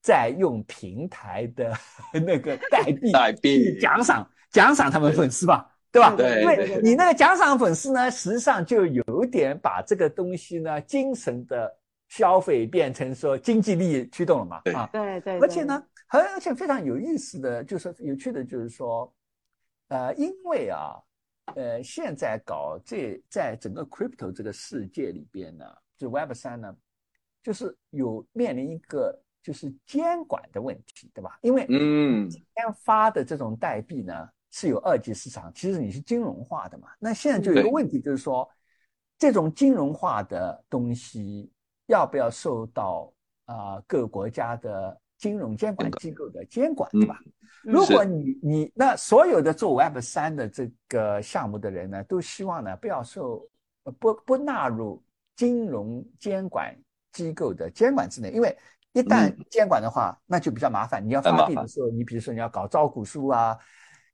[0.00, 1.72] 再用平台的
[2.12, 3.64] 那个代币代币。
[3.64, 6.00] 去奖赏奖赏他们粉丝吧，对。
[6.00, 6.14] 吧？
[6.16, 11.70] 对因为对你那个奖赏粉丝呢，实际上就有点把这个东西呢，精神的
[12.08, 14.74] 消费变成说经济利益驱动了嘛，对。
[14.74, 19.12] 啊，对对，而且呢，而而且非常有意思的就是有趣的就是说，
[19.88, 20.96] 呃，因为啊，
[21.54, 25.64] 呃，现在搞这在整个 crypto 这个世界里边呢，
[25.98, 26.74] 就 Web 三呢，
[27.42, 31.38] 就是有面临一个就是监管的问题，对吧？
[31.42, 36.88] 因为嗯今天发的这种代币呢是有二级市场，其实你是金融化的嘛。
[36.98, 38.48] 那现在就有一个问题，就是说
[39.18, 41.50] 这种金融化的东西
[41.86, 43.12] 要不要受到
[43.46, 47.18] 啊、各国家的金融监管机构的监管，对吧？
[47.24, 47.32] 嗯
[47.62, 53.46] 如果你你那所有的做 Web 三的这个项目的人呢，都希望呢不要受
[53.82, 55.04] 呃不不纳入
[55.36, 56.74] 金融监管
[57.12, 58.56] 机构的监管之内，因为
[58.92, 61.04] 一旦监管的话，那就比较麻烦。
[61.06, 63.56] 你要发币的时候，你比如说你要搞招股书啊，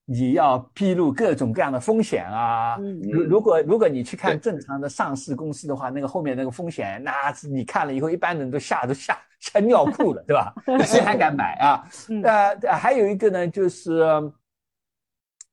[0.04, 2.76] 你要披露各种各样的风险啊。
[2.78, 10.52] 嗯如如果如果你去看正常的上市公司的话，那个后面那个风险，那是你看了以后，一般人都吓都吓吓尿裤了，对吧？
[10.84, 11.88] 谁还敢买啊？
[12.10, 14.02] 嗯呃，还有一个呢，就是，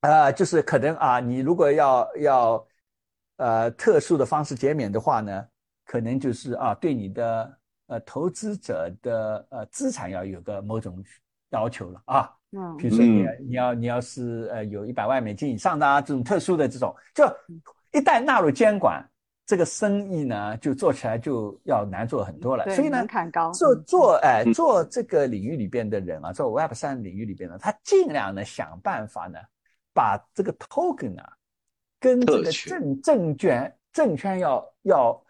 [0.01, 2.67] 呃，就是可能啊，你如果要要
[3.37, 5.45] 呃特殊的方式减免的话呢，
[5.85, 7.57] 可能就是啊，对你的
[7.93, 11.03] 呃投资者的呃资产要有个某种
[11.51, 12.29] 要求了啊。
[12.51, 12.75] 嗯。
[12.77, 13.45] 比如说你嗯。
[13.49, 17.23] 你要你要是呃有一百万美金以上的啊，这种特殊的这种，就
[17.91, 19.07] 一旦纳入监管，
[19.45, 22.63] 这个生意呢就做起来就要难做很多了。
[22.65, 23.83] 对所以呢门，槛高，做嗯。
[23.85, 24.53] 做哎嗯。
[24.53, 29.37] 做这个领域里边的人啊，做 Web 三领域里边呢，他尽量呢想办法呢，
[29.93, 31.33] 把这个 token 啊，
[31.99, 35.22] 跟这个证证券证券要要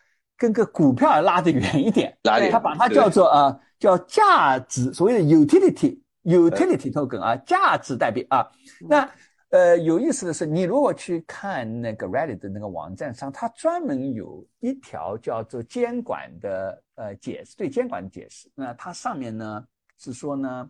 [0.44, 2.18] 跟个股票拉得远一点，
[2.52, 8.46] 他把它叫做啊叫价值，所谓的 utility utility token 啊，价值代币啊。
[8.90, 9.10] 那
[9.52, 18.50] 呃有意思的是，你如果去看那个 Reddit 的那个网站上，它专门有一条叫做监管的呃解释，对监管的解释。
[18.54, 19.66] 那它上面呢
[19.98, 20.70] 是说呢，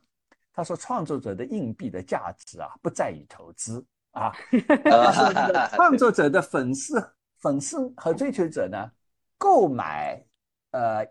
[0.54, 4.32] 他说创作者的硬币的价值啊不在于投资啊，
[4.86, 7.04] 他说这个创作者的粉丝、
[7.40, 8.78] 粉丝和追求者呢，
[9.44, 10.26] 购买
[10.72, 11.06] 呃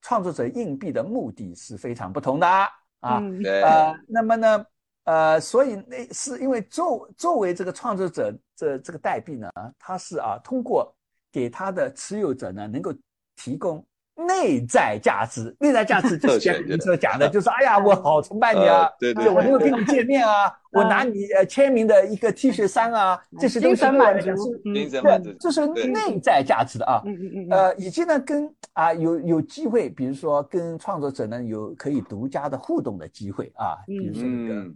[0.00, 2.68] 创作者硬币的目的是非常不同的啊。
[2.98, 3.22] 啊
[3.62, 4.66] 呃，那么呢，
[5.04, 10.92] 呃，所以那是因为作作为这个创作者这这个代币呢，它是啊通过
[11.30, 12.92] 给他的持有者呢能够
[13.36, 13.86] 提供。
[14.16, 24.56] 内在价值， 内在价值就是特权像您所讲的，就是哎呀，我好崇拜你啊呃，对对对我能够跟你见面啊， 我拿你呃签名的一个 T 恤衫啊，这些东西精神对我来满足。
[24.74, 25.30] 精神满足。
[25.30, 27.02] 对，这是内在价值的啊。
[27.04, 34.74] 嗯嗯嗯嗯，呃，以及呢，跟啊有有机会，比如说跟创作者呢有可以独家的互动的机会啊，比如说一个、嗯。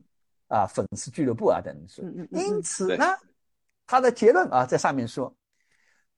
[0.48, 3.04] 啊粉丝俱乐部啊等等因此呢，
[3.86, 5.32] 他的结论啊在上面说，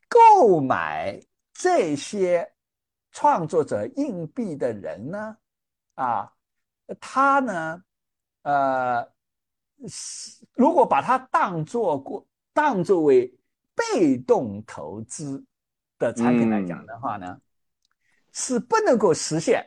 [0.09, 1.21] 购买
[1.53, 2.49] 这些
[3.13, 5.37] 创作者硬币的人呢，
[5.95, 6.33] 啊，
[6.99, 7.85] 他呢，
[8.43, 9.07] 呃，
[9.87, 13.33] 是如果把它当做过当作为
[13.75, 15.45] 被动投资
[15.99, 17.39] 的产品来讲的话呢，
[18.33, 19.65] 是不能够实现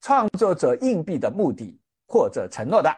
[0.00, 2.90] 创作者硬币的目的或者承诺的。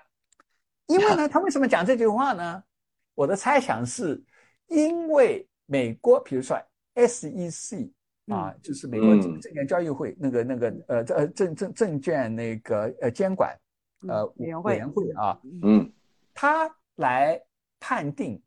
[0.87, 2.63] 因为呢， 他为什么讲这句话呢？
[3.15, 4.23] 我的猜想是，
[4.69, 6.61] 因为美国，比如说
[6.95, 7.91] SEC
[8.33, 13.57] 啊，就是美国嗯证证券交易会那个那个呃这呃证证证券那个呃监管
[14.09, 15.93] 呃嗯委员会委员会啊，嗯
[16.35, 17.41] 他来
[17.79, 18.43] 判定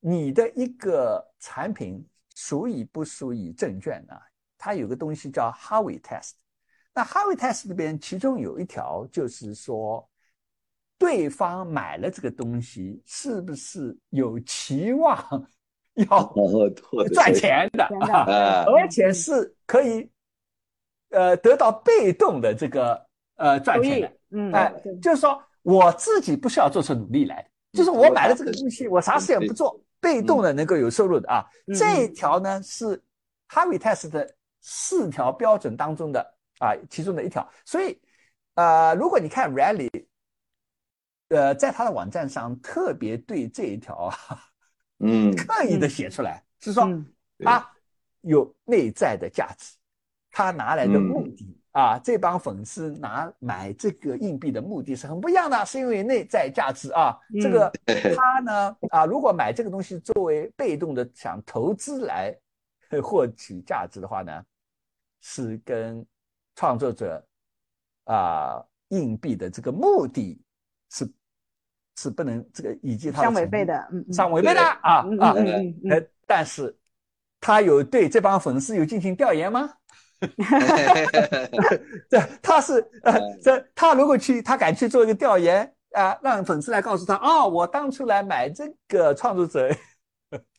[0.00, 4.14] 你的一个产品属于不属于证券呢？
[4.58, 6.32] 它有个东西叫 Harvey Test。
[6.94, 10.08] 那 Harvey Test 里边，其中有一条就是说，
[10.98, 15.50] 对方买了这个东西，是不是有期望
[16.10, 16.34] 要
[17.14, 17.88] 赚钱的
[18.66, 20.08] 而且是可以
[21.10, 31.44] 呃得到被动的这个呃赚钱的。，嗯，哎，就是说我自己不需要做出努力来，就是我买了这个东西，我啥事也不做，被动的能够有收入的啊。
[31.66, 33.02] 嗯这一条呢是
[33.48, 34.28] Harvey Test 的
[34.60, 36.20] 四条标准当中的
[36.58, 37.98] 啊其中的一条，所以
[38.54, 39.88] 呃，如果你看 Rally，
[41.28, 44.16] 呃，在他的网站上特别对这一条啊
[44.98, 47.06] 嗯，刻意的写出来，是说嗯
[47.38, 47.70] 对啊
[48.22, 49.76] 有内在的价值，
[50.30, 51.56] 他拿来的嗯目的。
[51.76, 57.14] 啊，这帮粉丝拿买这个硬币的目的是很不一样的，是因为内在价值啊。
[57.38, 57.70] 这个
[58.16, 62.34] 他呢啊，如果买这个东西作为被动的想投资来
[62.88, 64.42] 呃 获取价值的话呢，
[65.20, 66.02] 是跟
[66.54, 67.22] 创作者
[68.04, 70.40] 啊硬币的这个目的
[70.88, 71.06] 是
[71.96, 76.76] 是不能这个以及他相违背的，嗯嗯，相违背的啊啊嗯嗯嗯呃，但是
[77.40, 79.72] 他有对这帮粉丝有进行调研吗？
[82.08, 89.70] 这他是呃，这他如果去，他敢去做一个调研啊、让粉丝来告诉他，哦，我当初来买这个创作者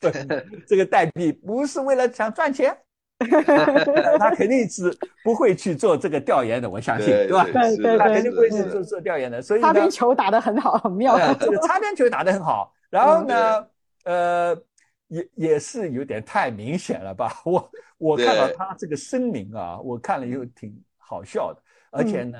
[0.66, 2.76] 这个代币，不是为了想赚钱，
[4.18, 7.44] 他肯定是不会去做这个调研的，我相信，对吧？
[7.44, 11.14] 对是的他肯定不会去是做做调研的，所以呢擦边球打得很好，很妙。
[11.14, 13.66] 呃，这个擦边球打得很好， 然后呢，
[14.04, 14.62] 呃，
[15.08, 17.32] 也也是有点太明显了吧？
[17.44, 21.60] 我我看到他这个声明啊，我看了以后挺好笑的，
[21.90, 22.38] 而且呢，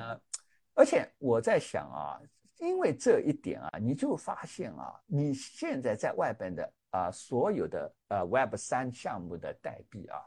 [0.75, 2.19] 而且我在想啊，
[2.59, 10.21] 因为这一点啊，你就发现啊，你现在在外边的啊所有的呃 Web 三项目的代币啊，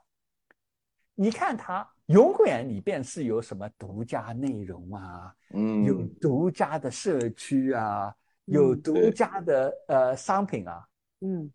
[1.15, 8.15] 你看它永远里边是有什么独家内容啊，嗯，有独家的社区啊，
[8.47, 10.87] 有嗯独家的呃商品啊，
[11.21, 11.51] 嗯，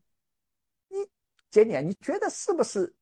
[1.50, 2.94] 杰尼啊，你觉得是不是？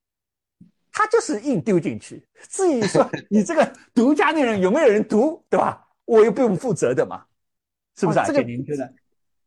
[0.91, 5.85] 他就是硬丢进去，至于说 你这个独家内容有没有人读，对吧？
[6.05, 7.25] 我又不用负责的嘛，
[7.97, 8.23] 是不是啊？
[8.23, 8.93] 哦这个杰尼，你觉得？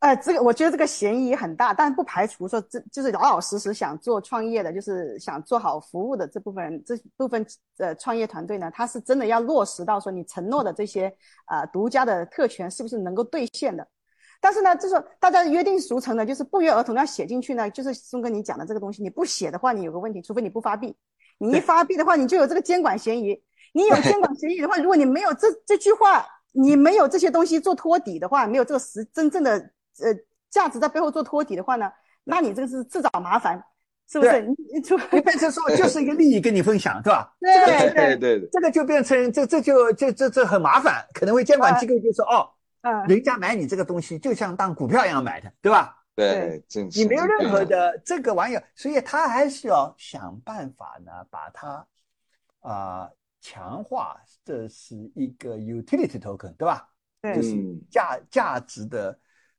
[0.00, 7.44] 呃，这个我觉得这个嫌疑很大，但不排除说这就是老老实实想做创业的，就是想做好服务的这部分人，这部分
[7.78, 11.12] 呃创业团队呢，他是真的要落实到说你承诺的这些
[11.46, 13.86] 呃独家的特权是不是能够兑现的。
[14.40, 17.68] 但是呢，就是大家约定俗成的，就是不约而同要写进去呢。
[17.68, 20.94] 就是松哥你讲的这个东西，你不写的话，你有个问题，除非你不发币，
[21.38, 23.42] 你一发币的话，你就有这个监管嫌疑。
[23.74, 29.70] 你有监管嫌疑的话，如果你没有这这句话，你没有这些东西做托底的话，没有这个实真正的
[30.02, 30.14] 呃
[30.50, 31.90] 价值在背后做托底的话呢，
[32.24, 33.62] 那你这个是自找麻烦，
[34.08, 34.30] 是不是？
[34.30, 37.34] 对你你除你变成说就是一个利益跟你分享，对吧？
[37.40, 42.50] 对对对，这个就变成这这就这这这很麻烦，可能会监管机构就说哦，
[42.82, 45.94] 嗯，人家买你这个东西就像当股票一样买的，对吧？
[46.14, 51.86] 对，正你没有任何的这个玩意儿，所以他还是要想办法呢，把它
[52.60, 53.08] 啊、
[53.40, 56.88] 强化，这是一个 utility token，对吧？
[57.20, 59.16] 对就是嗯价价值的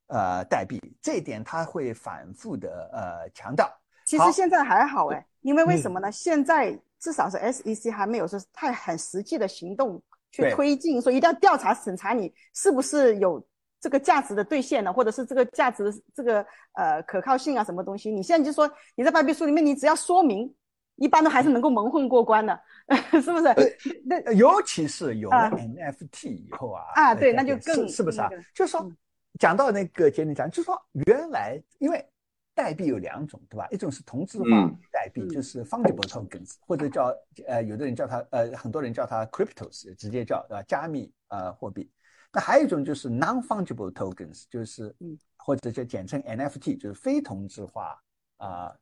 [0.09, 3.67] 呃代币，这一点他会反复的呃强调。
[4.05, 6.11] 其实现在还好哎，因为为嗯什么呢？
[6.11, 10.01] 现在至少是 SEC 还没有说太很实际的行动
[10.31, 13.41] 去推进，说一定要调查审查你是不是有
[13.79, 18.11] 这个价值的兑现呢，或者是这个价值的这个呃可靠性啊什么东西。
[18.11, 20.53] 你现在就说你在白皮书里面，你只要说明，
[20.95, 22.59] 一般都还是能够蒙混过关的，
[23.11, 23.77] 是不是？
[24.05, 28.43] 那呃尤其是有了啊 NFT 以后啊，啊对呃那就更是是不是啊那个？
[28.55, 28.97] 就是说嗯，
[29.39, 32.05] 讲到那个节目讲，就是说原来因为
[32.53, 33.65] 代币有两种，对吧？
[33.71, 37.15] 一种是同质化嗯代币，嗯就是 fungible tokens，或者叫
[37.47, 40.63] 呃，有的人叫它呃，很多人叫它 cryptos，直接叫对吧？
[40.67, 41.89] 加密呃货币。
[42.33, 47.97] 那还有一种就是 non-fungible tokens，就是嗯或者就简称 NFT，就是非同质化
[48.37, 48.75] 啊、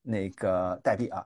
[0.00, 1.24] 那个代币啊。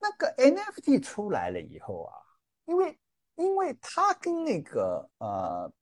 [0.00, 2.18] 那个 NFT 出来了以后啊，
[2.66, 2.98] 因为
[3.36, 5.72] 因为它跟那个呃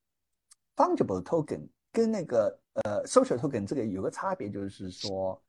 [0.75, 5.41] fungible token 跟那个呃 social token 这个有个差别，就是说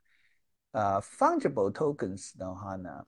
[0.72, 3.04] 呃 fungible tokens 的话呢，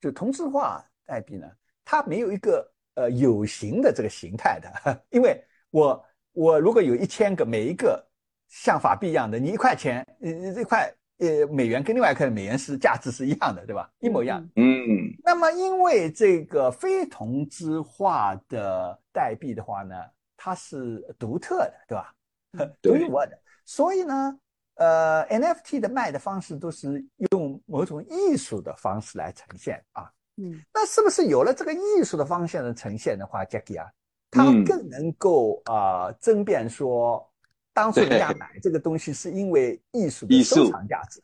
[0.00, 1.48] 就同质化代币呢，
[1.84, 5.40] 它没有一个呃有形的这个形态的， 因为
[5.70, 8.04] 我我如果有一千个，每一个
[8.48, 13.88] 像法币一样的，你一块钱，呃这块呃美元跟另外一块美元是价值是一样的，对吧？
[14.00, 14.42] 一模一样。
[14.56, 19.94] 嗯嗯那么，因为这个非同质化的代币的话呢，
[20.36, 22.12] 它是独特的，对吧？
[22.56, 23.38] 独 对一无二的。
[23.64, 24.38] 所以呢，
[24.74, 30.10] 呃，NFT 的卖的方式都是用某种艺术的方式来呈现啊。
[30.38, 33.88] 嗯那是不是有了这个艺术的方向的呈现的话，Jackie 啊，
[34.30, 37.26] 它嗯更能够啊、争辩说
[37.72, 41.22] 当初人家买这个东西是因为艺术的收藏价值，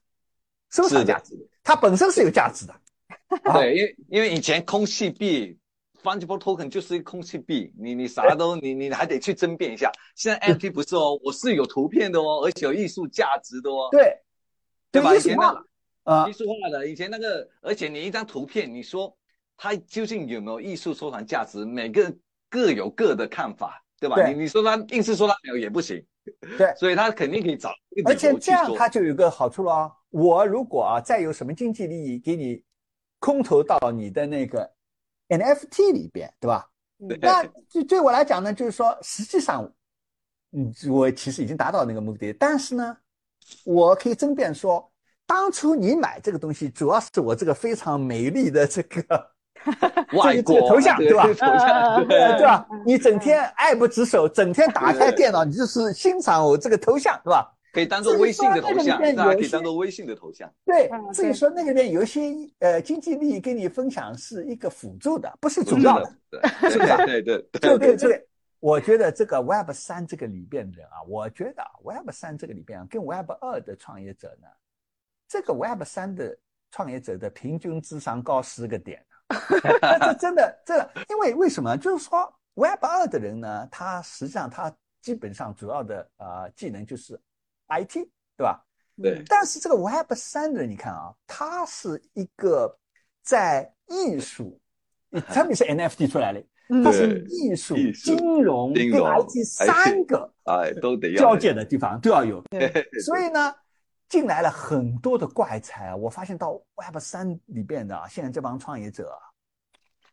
[0.70, 2.72] 收藏价值，它本身是有价值的。
[3.44, 5.58] 啊对，因为因为以前空气币
[6.02, 9.90] fungible token 就是一个空气币，你你啥都你你还得去争辩一下。
[10.16, 14.16] 现在 NFT 不是哦，我是有图片的哦，而且有艺术价值的哦，对，
[14.90, 15.14] 对吧？
[15.14, 19.16] 以前那艺，术化的，以前那个，而且你一张图片，你说
[19.56, 24.16] 它究竟有没有艺术收藏价值，每个人各有各的看法，对吧？
[24.16, 26.04] 对你你说它硬是说它没有也不行，
[26.58, 27.70] 对 所以他肯定可以找
[28.04, 28.76] 而且这样说。
[28.76, 29.92] 它就有个好处了啊。
[30.10, 32.62] 我如果啊再有什么经济利益给你
[33.18, 34.70] 空投到你的那个
[35.38, 36.66] NFT 里边，对吧？
[37.20, 39.68] 那对对我来讲呢，就是说，实际上，
[40.52, 42.96] 嗯，我其实已经达到那个目的，但是呢，
[43.64, 44.88] 我可以争辩说，
[45.26, 49.02] 当初你买这个东西，主要是我这个非常美丽的这个
[50.14, 52.68] 外国这个头像对吧头像对对对吧？
[52.84, 57.52] 你整天爱不释手，整天打开电脑，你就是欣赏我这个头像，对吧？
[57.72, 60.52] 可以当做微信的头像，大家可以当做微信的头像。
[60.64, 62.20] 对嗯，至于说那个里面有一些
[62.58, 66.14] 呃经济利益跟你分享是一个辅助的，不是主要的。
[66.30, 68.28] 对是不是啊对对对对对对，
[68.60, 74.46] 我觉得这个 Web 三这个里边的人啊，我觉得啊 Web 三这个里边啊，跟 Web 二的创业者呢，
[75.26, 76.36] 这个 Web 三的
[76.70, 79.04] 创业者的平均智商高十个点
[79.80, 81.74] 啊， 这真的这因为为什么？
[81.76, 84.70] 就是说 Web 二的人呢，他实际上他
[85.00, 87.18] 基本上主要的呃技能就是
[87.80, 88.64] IT，对吧？
[89.00, 92.78] 对但是这个 Web 三的人，你看啊，它是一个
[93.22, 94.60] 在艺术，
[95.32, 102.42] 特别是 NFT 出来了，嗯它是艺术、金融跟金融 IT 三个哎，都得要交界的地方都要有。
[102.50, 102.70] 对
[103.02, 103.54] 所以呢，
[104.08, 105.96] 进来了很多的怪才啊。
[105.96, 109.18] 我发现到 Web 三里边的啊，现在这帮创业者啊，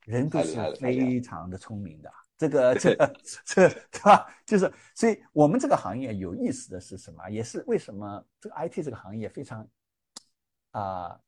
[0.05, 2.09] 人都是非常的聪明的。
[2.39, 3.13] 这个 这个
[3.43, 4.25] 这 对吧？
[4.45, 7.29] 就是，所以我们这个行业有意思的是什么？
[7.29, 9.67] 也是为什么这个 IT 这个行业非常
[10.71, 11.19] 啊、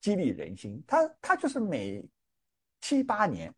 [0.00, 0.82] 激励人心。
[0.86, 2.02] 它它就是每
[2.80, 3.52] 七八年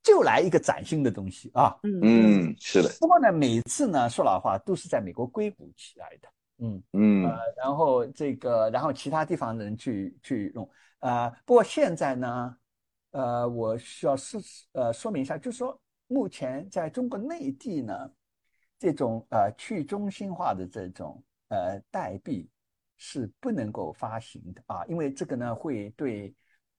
[0.00, 1.76] 就来一个崭新的东西啊。
[1.82, 6.28] 嗯嗯，是的，不过呢，每次呢，说老话都是在美国硅谷起来的，
[6.58, 12.56] 嗯，嗯呃，然后这个，然后其他地方的人去去用，啊，不过现在呢，
[13.10, 14.38] 呃，我需要是
[14.72, 18.10] 呃说明一下，就是说，目前在中国内地呢，
[18.78, 22.48] 这种呃去中心化的这种呃代币
[22.96, 26.34] 是不能够发行的啊，因为这个呢会对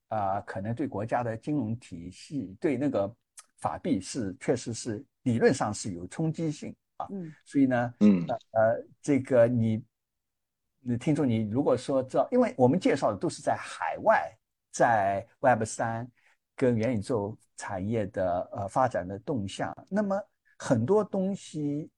[0.09, 3.13] 啊、可能对国家的金融体系对那个
[3.57, 7.35] 法币是确实是理论上是有冲击性啊，嗯。
[7.43, 8.25] 所以呢，嗯。
[8.25, 9.83] 呃，这个你，
[10.79, 14.33] 你听众，你如果说知道，因为我们介绍的都是在海外，
[14.71, 16.09] 在 Web 三
[16.57, 20.19] 跟元宇宙产业的呃发展的动向，那么
[20.57, 21.89] 很多东西，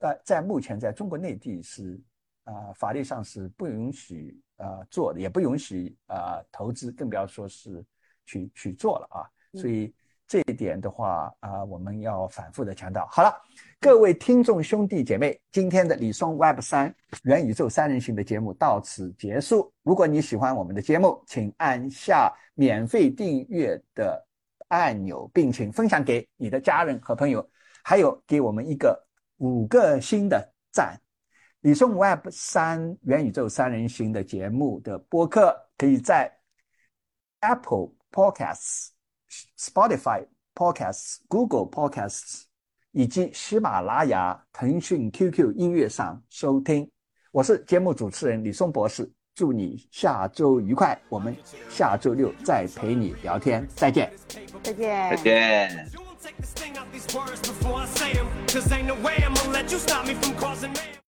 [0.00, 1.98] 呃，在目前在中国内地是
[2.42, 7.84] 啊、呃法律上是不允许呃做的，也不允许啊、呃投资，更不要说是
[8.26, 9.30] 去去做了啊。
[9.58, 9.94] 所以
[10.30, 13.04] 这一点的话啊、我们要反复的强调。
[13.08, 13.34] 好了。
[13.80, 19.72] 各位听众兄弟姐妹，今天的李松 Web 三元宇宙三人行的节目到此结束。
[19.82, 24.22] 如果你喜欢我们的节目，请按下免费订阅的
[24.68, 27.44] 按钮，并请分享给你的家人和朋友，
[27.82, 29.02] 还有给我们一个
[29.38, 30.94] 五个星的赞。
[31.62, 36.30] 李松 Web 三元宇宙三人行的节目的播客，可以在
[37.40, 38.90] Apple Podcasts、
[39.58, 42.44] Spotify Podcasts、Google Podcasts。
[42.92, 46.90] 以及喜马拉雅、腾讯 QQ 音乐上收听。
[47.30, 51.36] 我是节目主持人李松博士，祝你下周愉快，我们
[51.68, 54.12] 下周六再陪你聊天，再见。
[54.64, 55.16] 再见再。
[60.74, 60.90] 见。